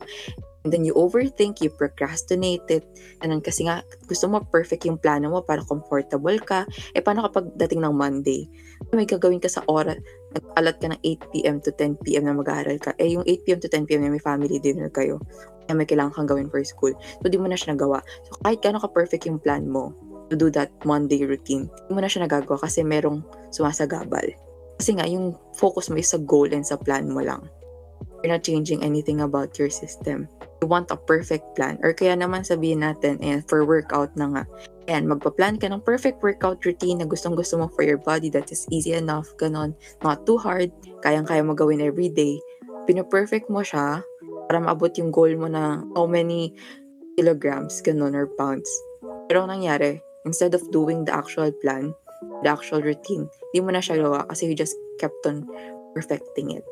[0.63, 2.87] And then you overthink, you procrastinate it.
[3.19, 6.63] Ganun kasi nga, gusto mo perfect yung plano mo para comfortable ka.
[6.95, 8.47] E paano kapag dating ng Monday?
[8.95, 9.99] May gagawin ka sa oras,
[10.31, 12.95] nag-alat ka ng 8pm to 10pm na mag-aaral ka.
[12.95, 15.19] Eh yung 8pm to 10pm na may family dinner kayo.
[15.67, 16.95] Kaya may kailangan kang gawin for school.
[16.95, 17.99] So di mo na siya nagawa.
[18.31, 19.91] So kahit gano'n ka perfect yung plan mo
[20.31, 23.19] to do that Monday routine, di mo na siya nagagawa kasi merong
[23.51, 24.31] sumasagabal.
[24.79, 27.45] Kasi nga, yung focus mo is sa goal and sa plan mo lang.
[28.23, 30.31] You're not changing anything about your system
[30.63, 31.77] want a perfect plan.
[31.83, 34.43] Or kaya naman sabihin natin, ayan, for workout na nga.
[34.87, 38.51] Ayan, magpa-plan ka ng perfect workout routine na gustong gusto mo for your body that
[38.51, 39.71] is easy enough, ganon.
[40.03, 40.71] Not too hard,
[41.03, 42.39] kayang-kaya mo gawin every day.
[42.83, 44.03] Pino-perfect mo siya
[44.51, 46.51] para maabot yung goal mo na how many
[47.15, 48.67] kilograms, ganon, or pounds.
[49.31, 51.95] Pero ang nangyari, instead of doing the actual plan,
[52.43, 55.47] the actual routine, di mo na siya gawa kasi you just kept on
[55.95, 56.65] perfecting it.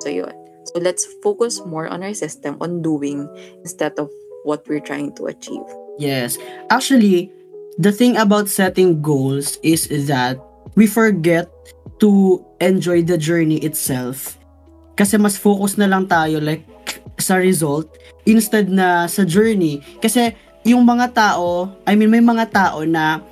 [0.00, 0.47] So, yun.
[0.64, 3.28] So let's focus more on our system, on doing,
[3.64, 4.10] instead of
[4.44, 5.64] what we're trying to achieve.
[5.98, 6.38] Yes.
[6.70, 7.32] Actually,
[7.78, 10.38] the thing about setting goals is that
[10.74, 11.48] we forget
[12.00, 14.38] to enjoy the journey itself.
[14.98, 16.66] Kasi mas focus na lang tayo like
[17.18, 17.86] sa result
[18.26, 19.82] instead na sa journey.
[20.02, 20.34] Kasi
[20.66, 23.22] yung mga tao, I mean may mga tao na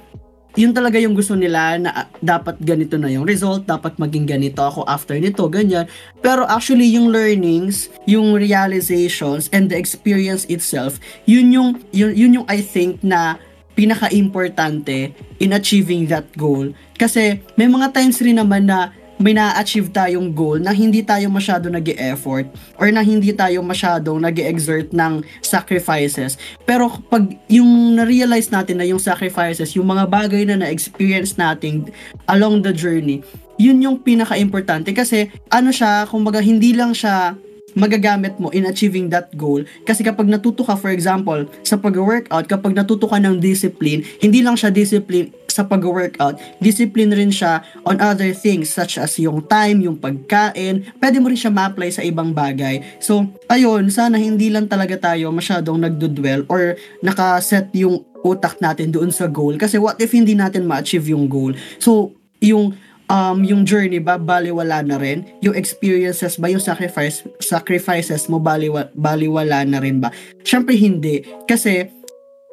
[0.57, 4.65] yun talaga yung gusto nila na ah, dapat ganito na yung result, dapat maging ganito
[4.65, 5.85] ako after nito, ganyan.
[6.25, 10.97] Pero actually yung learnings, yung realizations and the experience itself,
[11.29, 13.37] yun yung yun, yun yung I think na
[13.77, 16.73] pinaka-importante in achieving that goal.
[16.97, 21.73] Kasi may mga times rin naman na may na-achieve tayong goal na hindi tayo masyado
[21.73, 22.45] nag effort
[22.77, 26.37] or na hindi tayo masyadong nag exert ng sacrifices.
[26.69, 31.89] Pero pag yung na-realize natin na yung sacrifices, yung mga bagay na na-experience natin
[32.29, 33.25] along the journey,
[33.57, 37.37] yun yung pinaka-importante kasi ano siya, kumbaga hindi lang siya
[37.77, 39.61] magagamit mo in achieving that goal.
[39.85, 44.57] Kasi kapag natuto ka, for example, sa pag-workout, kapag natuto ka ng discipline, hindi lang
[44.57, 49.97] siya discipline sa pag-workout, discipline rin siya on other things such as yung time, yung
[49.97, 52.81] pagkain, pwede mo rin siya ma-apply sa ibang bagay.
[53.01, 59.09] So, ayun, sana hindi lang talaga tayo masyadong nagdudwell or nakaset yung utak natin doon
[59.09, 59.57] sa goal.
[59.57, 61.57] Kasi what if hindi natin ma-achieve yung goal?
[61.81, 62.77] So, yung
[63.11, 65.27] um, yung journey ba, baliwala na rin?
[65.43, 70.11] Yung experiences ba, yung sacrifice, sacrifices mo, baliwa, baliwala na rin ba?
[70.43, 71.23] Siyempre hindi.
[71.47, 71.91] Kasi,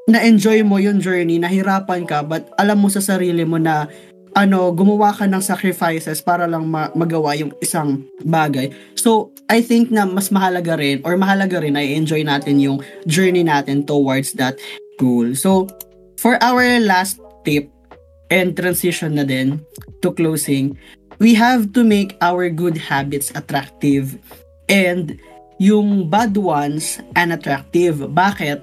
[0.09, 3.87] na-enjoy mo yung journey, nahirapan ka, but alam mo sa sarili mo na
[4.33, 8.73] ano, gumawa ka ng sacrifices para lang ma- magawa yung isang bagay.
[8.97, 13.45] So, I think na mas mahalaga rin or mahalaga rin ay enjoy natin yung journey
[13.45, 14.57] natin towards that
[14.97, 15.37] goal.
[15.37, 15.69] So,
[16.17, 17.69] for our last tip,
[18.29, 19.59] and transition na din
[19.99, 20.77] to closing,
[21.19, 24.19] we have to make our good habits attractive
[24.69, 25.19] and
[25.61, 28.03] yung bad ones unattractive.
[28.11, 28.59] Bakit?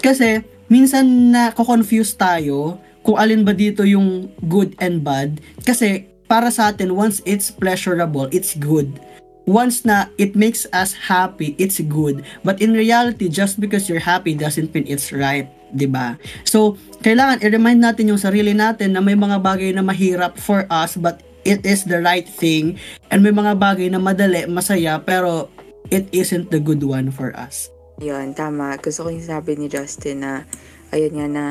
[0.00, 0.42] Kasi
[0.72, 6.70] minsan na confuse tayo kung alin ba dito yung good and bad kasi para sa
[6.70, 9.02] atin once it's pleasurable, it's good.
[9.50, 12.22] Once na it makes us happy, it's good.
[12.46, 15.50] But in reality, just because you're happy doesn't mean it's right.
[15.72, 16.18] 'Di ba?
[16.44, 20.98] So, kailangan i-remind natin yung sarili natin na may mga bagay na mahirap for us
[20.98, 22.76] but it is the right thing
[23.08, 25.48] and may mga bagay na madali, masaya pero
[25.88, 27.72] it isn't the good one for us.
[28.00, 28.80] Yun, tama.
[28.80, 30.32] Gusto ko yung sabi ni Justin na
[30.92, 31.44] ayun nga na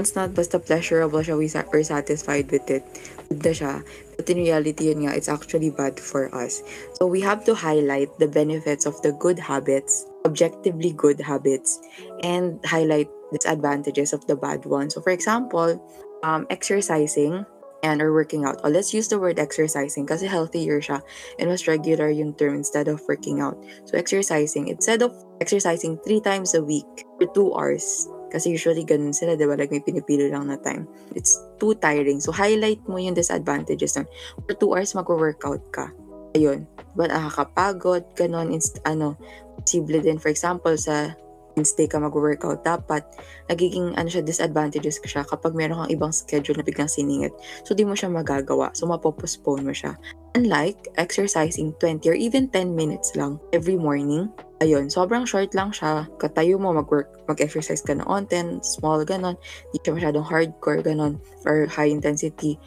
[0.00, 2.84] it's not basta pleasurable siya, we're satisfied with it.
[3.28, 3.74] Good na siya.
[4.16, 6.64] But in reality, yun nga, it's actually bad for us.
[6.96, 11.80] So we have to highlight the benefits of the good habits, objectively good habits,
[12.24, 14.94] and highlight disadvantages of the bad ones.
[14.94, 15.78] So for example,
[16.22, 17.46] um, exercising
[17.82, 18.60] and or working out.
[18.62, 21.00] Oh, let's use the word exercising kasi healthier siya
[21.40, 23.56] and mas regular yung term instead of working out.
[23.88, 29.10] So exercising, instead of exercising three times a week for two hours, Kasi usually ganun
[29.10, 29.58] sila, di ba?
[29.58, 30.86] Like may pinipili lang na time.
[31.18, 32.22] It's too tiring.
[32.22, 34.06] So highlight mo yung disadvantages nun.
[34.46, 35.90] For two hours, mag-workout ka.
[36.38, 36.64] Ayun.
[36.94, 39.18] Diba nakakapagod, ganun, inst- ano,
[39.58, 41.10] posible din, for example, sa
[41.54, 43.02] Wednesday ka mag-workout, dapat
[43.50, 47.34] nagiging ano siya, disadvantages ka siya kapag meron kang ibang schedule na biglang siningit.
[47.66, 48.70] So, di mo siya magagawa.
[48.76, 49.98] So, mapopostpone mo siya.
[50.38, 54.30] Unlike exercising 20 or even 10 minutes lang every morning,
[54.62, 56.06] ayun, sobrang short lang siya.
[56.22, 59.34] Katayo mo, mag-work, mag-exercise ka noon, 10, small, ganon.
[59.74, 62.60] Di siya masyadong hardcore, ganon, or high intensity.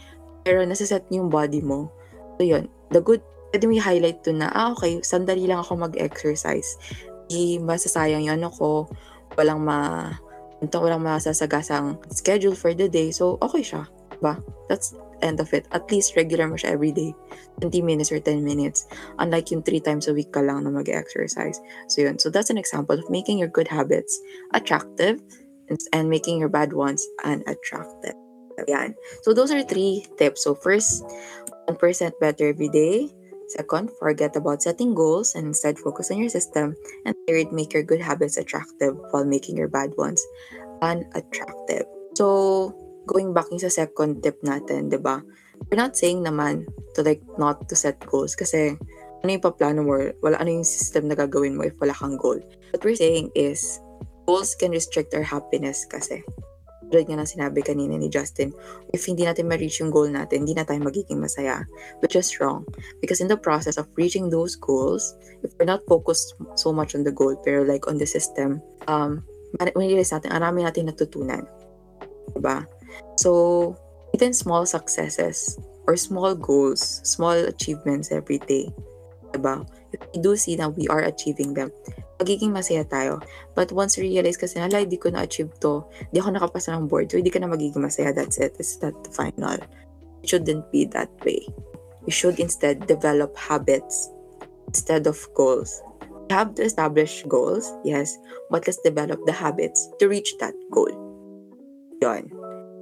[0.43, 1.87] Pero nasa-set niyo yung body mo.
[2.35, 2.67] So, yun.
[2.91, 3.23] The good,
[3.55, 7.12] pwede mo i-highlight to na, ah, okay, sandali lang ako mag-exercise hindi
[7.61, 8.89] masasayang yung ano ko,
[9.37, 10.11] walang ma
[10.63, 13.11] ito walang masasagasang schedule for the day.
[13.11, 13.83] So, okay siya.
[14.15, 14.39] Diba?
[14.71, 15.67] That's end of it.
[15.75, 17.11] At least regular mo siya every day.
[17.59, 18.87] 20 minutes or 10 minutes.
[19.19, 21.59] Unlike yung 3 times a week ka lang na mag-exercise.
[21.91, 22.15] So, yun.
[22.15, 24.15] So, that's an example of making your good habits
[24.55, 25.19] attractive
[25.91, 28.15] and making your bad ones unattractive.
[28.67, 28.95] Yan.
[29.27, 30.47] So, those are three tips.
[30.47, 31.03] So, first,
[31.67, 31.75] 1%
[32.23, 33.11] better every day.
[33.53, 36.73] Second, forget about setting goals and instead focus on your system.
[37.05, 40.25] And third, make your good habits attractive while making your bad ones
[40.81, 41.85] unattractive.
[42.17, 42.73] So,
[43.05, 45.21] going back sa second tip natin, di ba?
[45.69, 46.65] We're not saying naman
[46.97, 48.73] to like not to set goals kasi
[49.23, 52.41] ano yung paplano mo, wala ano yung system na gagawin mo if wala kang goal.
[52.73, 53.79] What we're saying is,
[54.27, 56.25] goals can restrict our happiness kasi
[56.93, 58.53] tulad nga ng sinabi kanina ni Justin,
[58.93, 61.65] if hindi natin ma-reach yung goal natin, hindi na tayo magiging masaya.
[62.05, 62.69] Which is wrong.
[63.01, 67.01] Because in the process of reaching those goals, if we're not focused so much on
[67.01, 69.25] the goal, pero like on the system, um,
[69.57, 71.49] manirealize natin, arami natin natutunan.
[72.37, 72.69] Diba?
[73.17, 73.73] So,
[74.13, 75.57] even small successes
[75.89, 78.69] or small goals, small achievements every day,
[79.33, 79.65] diba?
[80.13, 81.71] We do see that we are achieving them,
[82.17, 83.21] magiging masaya tayo.
[83.53, 87.11] But once you realize kasi, hala, hindi ko na-achieve to, hindi ako nakapasa ng board,
[87.11, 88.57] so hindi ka na magiging masaya, that's it.
[88.57, 89.57] It's that the final.
[90.23, 91.45] It shouldn't be that way.
[92.05, 94.11] We should instead develop habits
[94.67, 95.81] instead of goals.
[96.29, 98.15] We have to establish goals, yes,
[98.49, 100.91] but let's develop the habits to reach that goal.
[102.01, 102.31] Yon.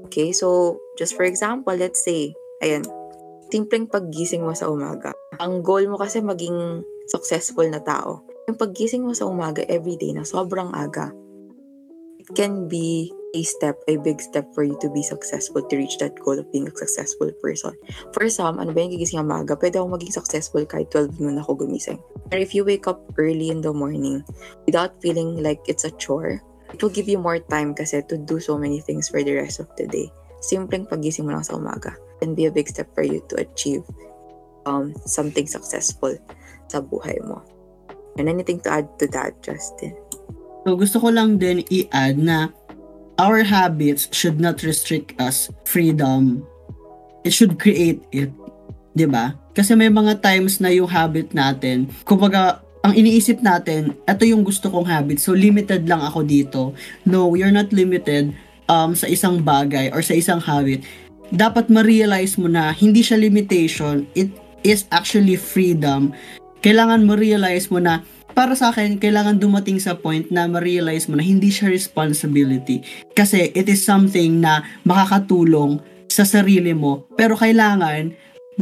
[0.07, 2.85] Okay, so just for example, let's say, ayan,
[3.51, 5.11] simpleng paggising mo sa umaga.
[5.41, 10.25] Ang goal mo kasi maging successful na tao yung paggising mo sa umaga everyday na
[10.25, 11.13] sobrang aga,
[12.19, 15.95] it can be a step, a big step for you to be successful, to reach
[16.03, 17.71] that goal of being a successful person.
[18.11, 19.55] For some, ano ba yung gigising ang maaga?
[19.55, 22.03] Pwede ako maging successful kahit 12 noon ako gumising.
[22.27, 24.27] But if you wake up early in the morning
[24.67, 26.43] without feeling like it's a chore,
[26.75, 29.63] it will give you more time kasi to do so many things for the rest
[29.63, 30.11] of the day.
[30.43, 33.87] Simpleng pagising mo lang sa umaga can be a big step for you to achieve
[34.67, 36.11] um, something successful
[36.71, 37.43] sa buhay mo.
[38.15, 39.91] And anything to add to that, Justin?
[40.63, 42.55] So gusto ko lang din i-add na
[43.19, 46.47] our habits should not restrict us freedom.
[47.27, 48.31] It should create it.
[48.95, 49.35] ba?
[49.51, 54.67] Kasi may mga times na yung habit natin, kumbaga ang iniisip natin, ito yung gusto
[54.71, 55.21] kong habit.
[55.21, 56.73] So limited lang ako dito.
[57.05, 58.33] No, you're not limited
[58.71, 60.81] um sa isang bagay or sa isang habit.
[61.31, 64.29] Dapat ma-realize mo na hindi siya limitation, it
[64.61, 66.11] is actually freedom
[66.61, 71.19] kailangan mo realize mo na para sa akin, kailangan dumating sa point na ma-realize mo
[71.19, 72.79] na hindi siya responsibility.
[73.11, 77.03] Kasi it is something na makakatulong sa sarili mo.
[77.19, 78.15] Pero kailangan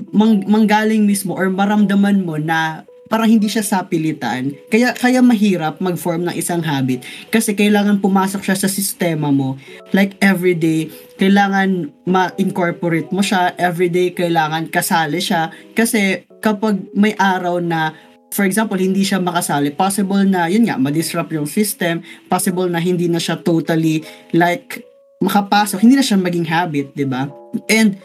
[0.09, 4.53] mang, manggaling mismo or maramdaman mo na parang hindi siya sapilitan.
[4.69, 7.01] Kaya kaya mahirap mag-form ng isang habit
[7.33, 9.57] kasi kailangan pumasok siya sa sistema mo.
[9.93, 13.57] Like everyday, kailangan ma-incorporate mo siya.
[13.57, 17.95] Everyday kailangan kasali siya kasi kapag may araw na
[18.29, 23.09] for example, hindi siya makasali, possible na, yun nga, ma-disrupt yung system, possible na hindi
[23.09, 24.05] na siya totally,
[24.37, 24.85] like,
[25.19, 27.25] makapasok, hindi na siya maging habit, di ba?
[27.67, 27.97] And,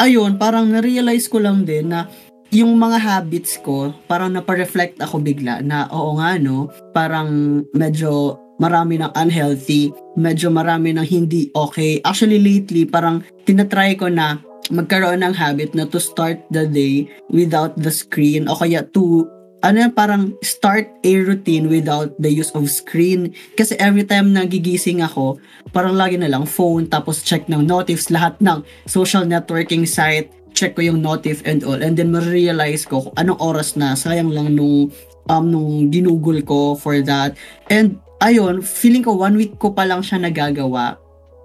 [0.00, 2.08] ayun, parang na-realize ko lang din na
[2.48, 8.98] yung mga habits ko, parang napareflect ako bigla na, oo nga, no, parang medyo marami
[8.98, 12.02] ng unhealthy, medyo marami ng hindi okay.
[12.02, 17.76] Actually, lately, parang tinatry ko na magkaroon ng habit na to start the day without
[17.76, 19.24] the screen o kaya to
[19.62, 23.34] ano parang start a routine without the use of screen.
[23.58, 25.42] Kasi every time na gigising ako,
[25.74, 30.78] parang lagi na lang phone, tapos check ng notifs, lahat ng social networking site, check
[30.78, 31.78] ko yung notif and all.
[31.78, 34.94] And then ma-realize ko kung anong oras na, sayang lang nung,
[35.26, 37.34] um, nung ginugol ko for that.
[37.66, 40.98] And ayun, feeling ko one week ko pa lang siya nagagawa.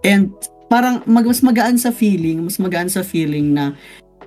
[0.05, 0.29] And
[0.67, 3.73] parang mag, mas magaan sa feeling, mas magaan sa feeling na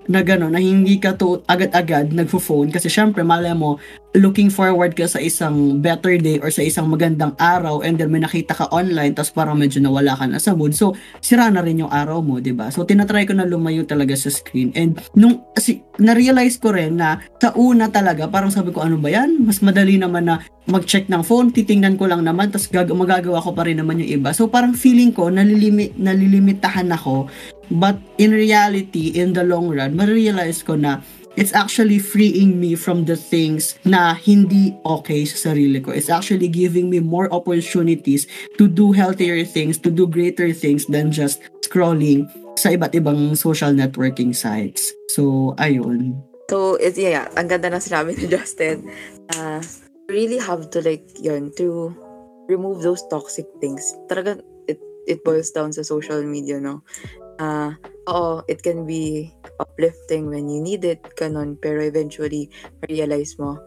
[0.07, 3.79] na gano'n, na hindi ka to agad-agad nagfo-phone kasi syempre malay mo
[4.17, 8.23] looking forward ka sa isang better day or sa isang magandang araw and then may
[8.23, 10.73] nakita ka online tapos parang medyo nawala ka na sa mood.
[10.73, 12.73] So, sira na rin yung araw mo, 'di ba?
[12.73, 14.73] So, tinatry ko na lumayo talaga sa screen.
[14.73, 19.13] And nung si, na-realize ko rin na sa una talaga, parang sabi ko, ano ba
[19.13, 19.45] yan?
[19.45, 23.55] Mas madali naman na mag-check ng phone, titingnan ko lang naman, tapos gag- magagawa ko
[23.55, 24.35] pa rin naman yung iba.
[24.35, 27.31] So, parang feeling ko, nalilimit, nalilimitahan ako.
[27.71, 31.03] But in reality, in the long run, ma-realize ko na
[31.39, 35.93] it's actually freeing me from the things na hindi okay sa sarili ko.
[35.95, 38.27] It's actually giving me more opportunities
[38.59, 43.71] to do healthier things, to do greater things than just scrolling sa iba't ibang social
[43.71, 44.97] networking sites.
[45.13, 46.17] So, ayun.
[46.49, 48.89] So, it's, yeah, yeah, ang ganda na sinabi ni Justin.
[49.35, 49.61] Uh,
[50.09, 51.95] really have to like, yun, to
[52.49, 53.83] remove those toxic things.
[54.09, 56.83] Talaga, it, it boils down sa social media, no?
[57.39, 57.75] Uh,
[58.09, 61.59] oo, it can be uplifting when you need it, ganun.
[61.61, 62.49] Pero eventually,
[62.89, 63.59] realize mo,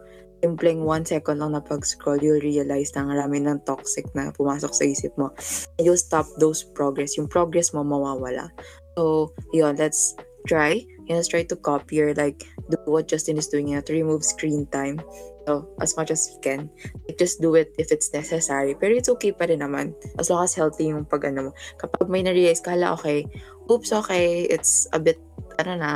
[0.42, 4.84] simpleng one second lang na pag-scroll, you'll realize na marami ng toxic na pumasok sa
[4.84, 5.30] isip mo.
[5.78, 7.16] And you'll stop those progress.
[7.20, 8.48] Yung progress mo mawawala.
[8.96, 10.16] So, yun, let's
[10.48, 10.82] try.
[11.10, 14.22] And let's try to copy or like do what Justin is doing you to remove
[14.22, 15.02] screen time.
[15.50, 16.70] So, as much as you can.
[17.08, 18.78] Like, just do it if it's necessary.
[18.78, 19.98] Pero it's okay pa rin naman.
[20.22, 21.52] As long as healthy yung pag ano mo.
[21.82, 23.26] Kapag may na-realize ka, okay,
[23.66, 25.18] oops, okay, it's a bit,
[25.58, 25.92] ano na,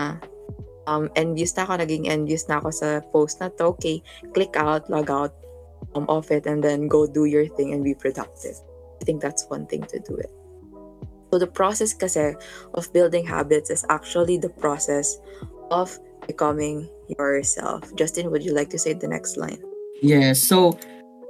[0.90, 4.02] um, envious na ako, naging envious na ako sa post na to, okay,
[4.34, 5.30] click out, log out,
[5.94, 8.58] um, off it, and then go do your thing and be productive.
[8.98, 10.32] I think that's one thing to do it.
[11.34, 12.38] So the process kasi
[12.78, 15.18] of building habits is actually the process
[15.74, 15.90] of
[16.30, 17.90] becoming yourself.
[17.98, 19.58] Justin, would you like to say the next line?
[19.98, 20.38] Yes.
[20.38, 20.78] So,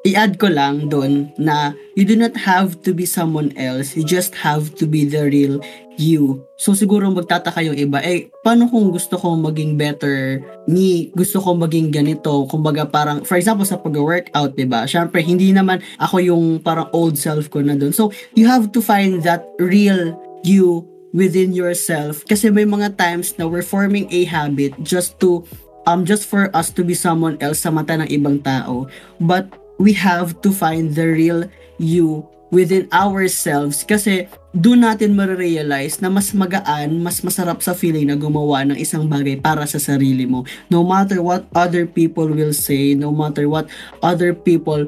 [0.04, 3.96] i-add ko lang doon na you do not have to be someone else.
[3.96, 5.64] You just have to be the real
[5.96, 6.42] you.
[6.58, 11.10] So, siguro magtataka yung iba, eh, paano kung gusto kong maging better me?
[11.14, 12.46] Gusto kong maging ganito?
[12.50, 14.86] Kumbaga parang, for example, sa pag-workout, di ba?
[14.86, 17.94] Siyempre, hindi naman ako yung parang old self ko na doon.
[17.94, 20.14] So, you have to find that real
[20.44, 20.84] you
[21.14, 25.46] within yourself kasi may mga times na we're forming a habit just to
[25.86, 28.90] um just for us to be someone else sa mata ng ibang tao
[29.22, 29.46] but
[29.78, 31.46] we have to find the real
[31.78, 38.14] you within ourselves kasi doon natin marirealize na mas magaan, mas masarap sa feeling na
[38.14, 40.46] gumawa ng isang bagay para sa sarili mo.
[40.70, 43.66] No matter what other people will say, no matter what
[43.98, 44.86] other people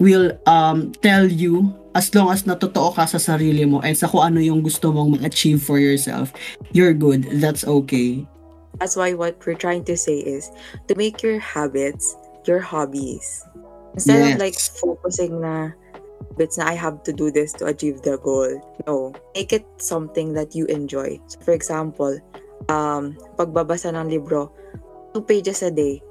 [0.00, 4.24] will um, tell you as long as natotoo ka sa sarili mo and sa kung
[4.24, 6.32] ano yung gusto mong ma-achieve for yourself,
[6.72, 7.28] you're good.
[7.36, 8.24] That's okay.
[8.80, 10.48] That's why what we're trying to say is
[10.88, 12.16] to make your habits
[12.48, 13.44] your hobbies.
[13.94, 14.34] Instead Yes.
[14.36, 15.72] of like focusing na
[16.20, 18.60] habits na I have to do this to achieve the goal.
[18.86, 19.12] No.
[19.34, 21.20] Make it something that you enjoy.
[21.26, 22.18] So for example,
[22.68, 24.52] um, pagbabasa ng libro,
[25.14, 26.02] two pages a day,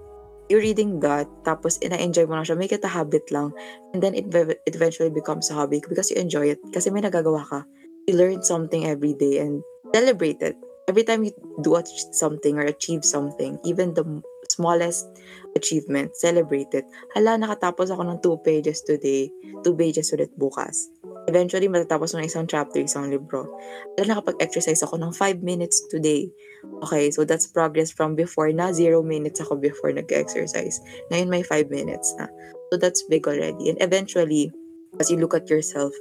[0.49, 3.53] you're reading that, tapos ina-enjoy mo na siya, make it a habit lang.
[3.93, 6.59] And then it, ve- it eventually becomes a hobby because you enjoy it.
[6.73, 7.65] Kasi may nagagawa ka.
[8.05, 10.55] You learn something every day and celebrate it.
[10.85, 11.33] Every time you
[11.65, 11.81] do
[12.13, 14.05] something or achieve something, even the
[14.55, 15.03] smallest
[15.55, 16.87] achievement, celebrate it.
[17.15, 19.27] Hala, nakatapos ako ng two pages today,
[19.63, 20.91] two pages ulit bukas.
[21.27, 23.47] Eventually, matatapos mo ng isang chapter, isang libro.
[23.99, 26.31] Hala, nakapag-exercise ako ng five minutes today.
[26.87, 30.79] Okay, so that's progress from before na zero minutes ako before nag-exercise.
[31.11, 32.31] Ngayon may five minutes na.
[32.71, 33.69] So that's big already.
[33.69, 34.51] And eventually,
[34.99, 35.93] as you look at yourself,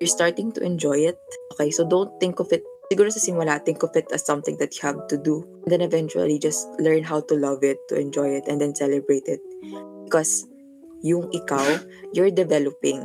[0.00, 1.18] you're starting to enjoy it.
[1.54, 4.74] Okay, so don't think of it, siguro sa simula, think of it as something that
[4.76, 5.44] you have to do.
[5.64, 9.26] And then eventually, just learn how to love it, to enjoy it, and then celebrate
[9.26, 9.40] it.
[10.04, 10.46] Because
[11.04, 11.64] yung ikaw,
[12.12, 13.00] you're developing.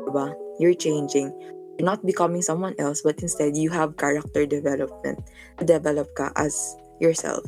[0.00, 0.32] Diba?
[0.58, 1.32] You're changing.
[1.78, 5.20] You're not becoming someone else, but instead, you have character development.
[5.64, 7.44] Develop ka as yourself.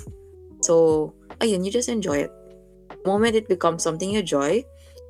[0.65, 2.33] So, ayun, you just enjoy it.
[2.89, 4.65] The moment it becomes something you enjoy,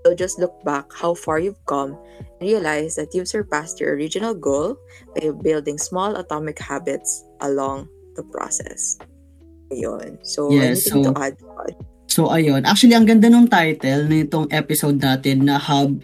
[0.04, 1.96] you'll just look back how far you've come
[2.40, 4.76] and realize that you've surpassed your original goal
[5.14, 8.98] by building small atomic habits along the process.
[9.72, 10.18] Ayun.
[10.26, 11.34] So, Yes, anything so- to add?
[12.12, 12.68] So, ayun.
[12.68, 15.96] Actually, ang ganda ng title nitong episode natin na Hub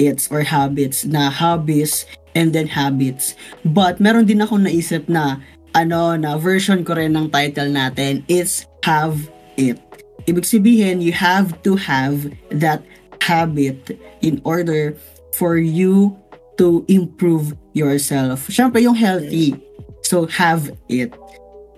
[0.00, 3.36] It's or Habits na Hobbies and then Habits.
[3.62, 5.44] But, meron din ako naisip na
[5.76, 9.28] ano, na version ko rin ng title natin is Have
[9.60, 9.76] It.
[10.24, 12.80] Ibig sabihin, you have to have that
[13.24, 14.92] habit in order
[15.32, 16.12] for you
[16.60, 18.46] to improve yourself.
[18.52, 19.56] Siyempre, yung healthy.
[20.04, 21.16] So, have it.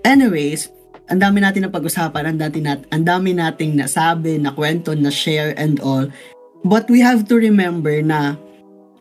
[0.03, 0.69] Anyways,
[1.07, 5.15] ang dami natin na pag-usapan, ang dami, nat ang dami nating nasabi, na kwento, na
[5.15, 6.11] share and all.
[6.67, 8.35] But we have to remember na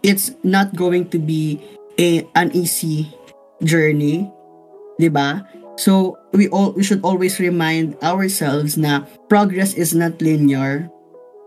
[0.06, 1.58] it's not going to be
[1.98, 3.10] a, an easy
[3.66, 4.30] journey.
[5.02, 5.44] 'di ba?
[5.76, 10.88] So, we all we should always remind ourselves na progress is not linear.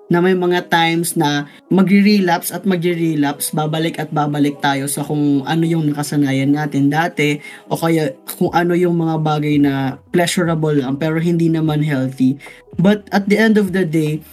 [0.09, 5.65] Na may mga times na magre-relapse at magre-relapse, babalik at babalik tayo sa kung ano
[5.69, 11.21] yung nakasanayan natin dati o kaya kung ano yung mga bagay na pleasurable lang pero
[11.21, 12.41] hindi naman healthy.
[12.81, 14.25] But at the end of the day,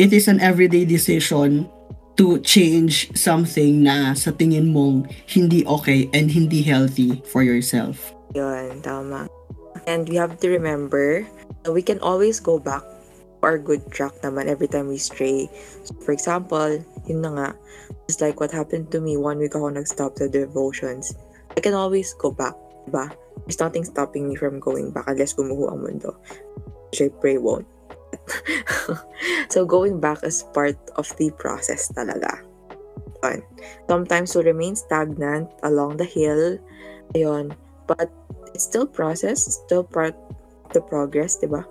[0.00, 1.68] it is an everyday decision
[2.16, 8.12] to change something na sa tingin mong hindi okay and hindi healthy for yourself.
[8.32, 9.28] Yun, tama.
[9.88, 11.26] And we have to remember
[11.68, 12.82] we can always go back
[13.42, 15.50] our good track naman every time we stray.
[15.84, 17.48] So, for example, yun na nga,
[18.06, 21.12] just like what happened to me one week ako nag-stop the devotions.
[21.56, 22.54] I can always go back,
[22.88, 23.10] diba?
[23.44, 26.16] There's nothing stopping me from going back unless gumuho ang mundo.
[26.90, 27.66] Which I pray won't.
[29.52, 32.40] so going back is part of the process talaga.
[33.24, 33.42] Yun.
[33.88, 36.58] Sometimes we'll remain stagnant along the hill.
[37.14, 37.54] Ayun.
[37.86, 38.10] But
[38.54, 40.14] it's still process, still part
[40.64, 41.66] of the progress, di ba?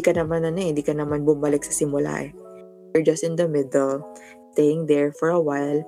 [0.00, 2.32] Hindi ka naman ano eh, hindi ka naman bumalik sa simula eh.
[2.96, 4.00] You're just in the middle,
[4.56, 5.84] staying there for a while,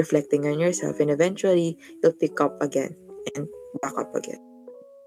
[0.00, 2.96] reflecting on yourself, and eventually, you'll pick up again
[3.36, 3.52] and
[3.84, 4.40] back up again.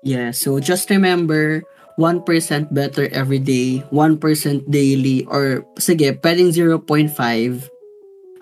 [0.06, 1.66] Yeah, so just remember,
[1.98, 2.30] 1%
[2.70, 4.22] better every day, 1%
[4.70, 7.73] daily, or sige, pwedeng 0.5.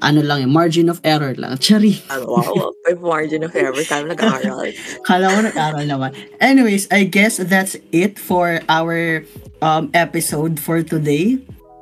[0.01, 1.57] Ano lang yung margin of error lang.
[1.61, 2.01] Chari.
[2.09, 3.77] Ano, wow, may margin of error.
[3.85, 4.73] Kaya nag-aaral.
[5.05, 6.11] Kala ko nag-aral naman.
[6.41, 9.21] Anyways, I guess that's it for our
[9.61, 11.37] um, episode for today.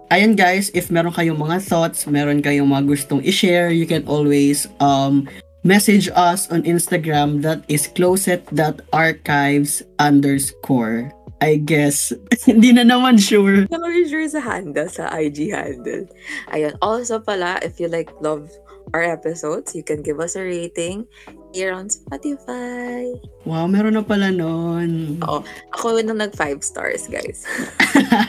[0.10, 4.66] Ayan guys, if meron kayong mga thoughts, meron kayong mga gustong i-share, you can always
[4.82, 5.30] um,
[5.62, 11.14] message us on Instagram that is closet.archives underscore.
[11.42, 12.12] I guess.
[12.50, 13.66] Hindi na naman sure.
[13.66, 16.08] Hindi kami sure sa handle, sa IG handle.
[16.52, 16.76] Ayun.
[16.84, 18.52] Also pala, if you like love
[18.94, 21.08] our episodes, you can give us a rating
[21.54, 23.14] here on Spotify.
[23.46, 25.22] Wow, meron na pala nun.
[25.24, 25.46] Oo.
[25.74, 27.46] Ako na nag 5 stars, guys.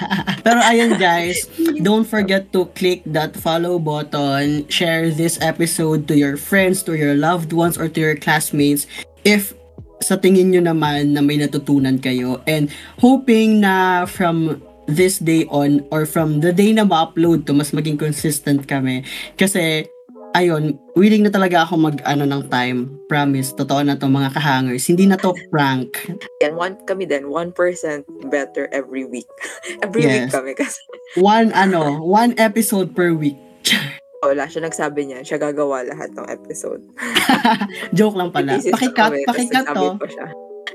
[0.47, 1.49] Pero ayun guys,
[1.85, 7.15] don't forget to click that follow button, share this episode to your friends, to your
[7.15, 8.87] loved ones, or to your classmates
[9.25, 9.53] if
[10.01, 14.57] sa tingin nyo naman na may natutunan kayo and hoping na from
[14.89, 19.05] this day on or from the day na ma-upload to mas maging consistent kami.
[19.37, 19.87] Kasi
[20.33, 22.91] ayun willing na talaga ako mag ano ng time.
[23.07, 24.89] Promise totoo na to mga kahangers.
[24.89, 25.95] Hindi na to prank.
[26.43, 27.53] Yan, one kami din, 1%
[28.33, 29.29] better every week.
[29.85, 30.27] every Yes.
[30.27, 30.81] week kami kasi.
[31.21, 33.37] One ano one episode per week
[34.21, 36.85] wala siya nagsabi niya, siya gagawa lahat ng episode.
[37.97, 40.27] joke lang pala pakikat kami, pakikat to nagsabi pa siya.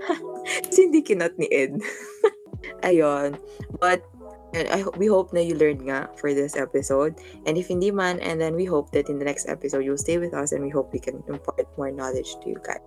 [0.65, 1.77] Kasi hindi kinat ni Ed.
[2.89, 3.37] Ayun.
[3.77, 4.01] But,
[4.53, 7.21] yun, I, we hope na you learned nga for this episode.
[7.45, 10.17] And if hindi man, and then we hope that in the next episode, you'll stay
[10.17, 12.81] with us and we hope we can impart more knowledge to you guys.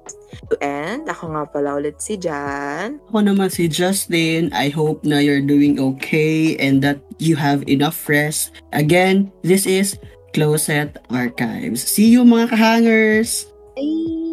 [0.58, 2.98] And, ako nga pala ulit si Jan.
[3.14, 4.50] Ako naman si Justin.
[4.50, 8.50] I hope na you're doing okay and that you have enough rest.
[8.74, 9.98] Again, this is
[10.32, 11.82] Closet Archives.
[11.82, 13.48] See you mga kahangers!
[13.76, 14.27] Bye!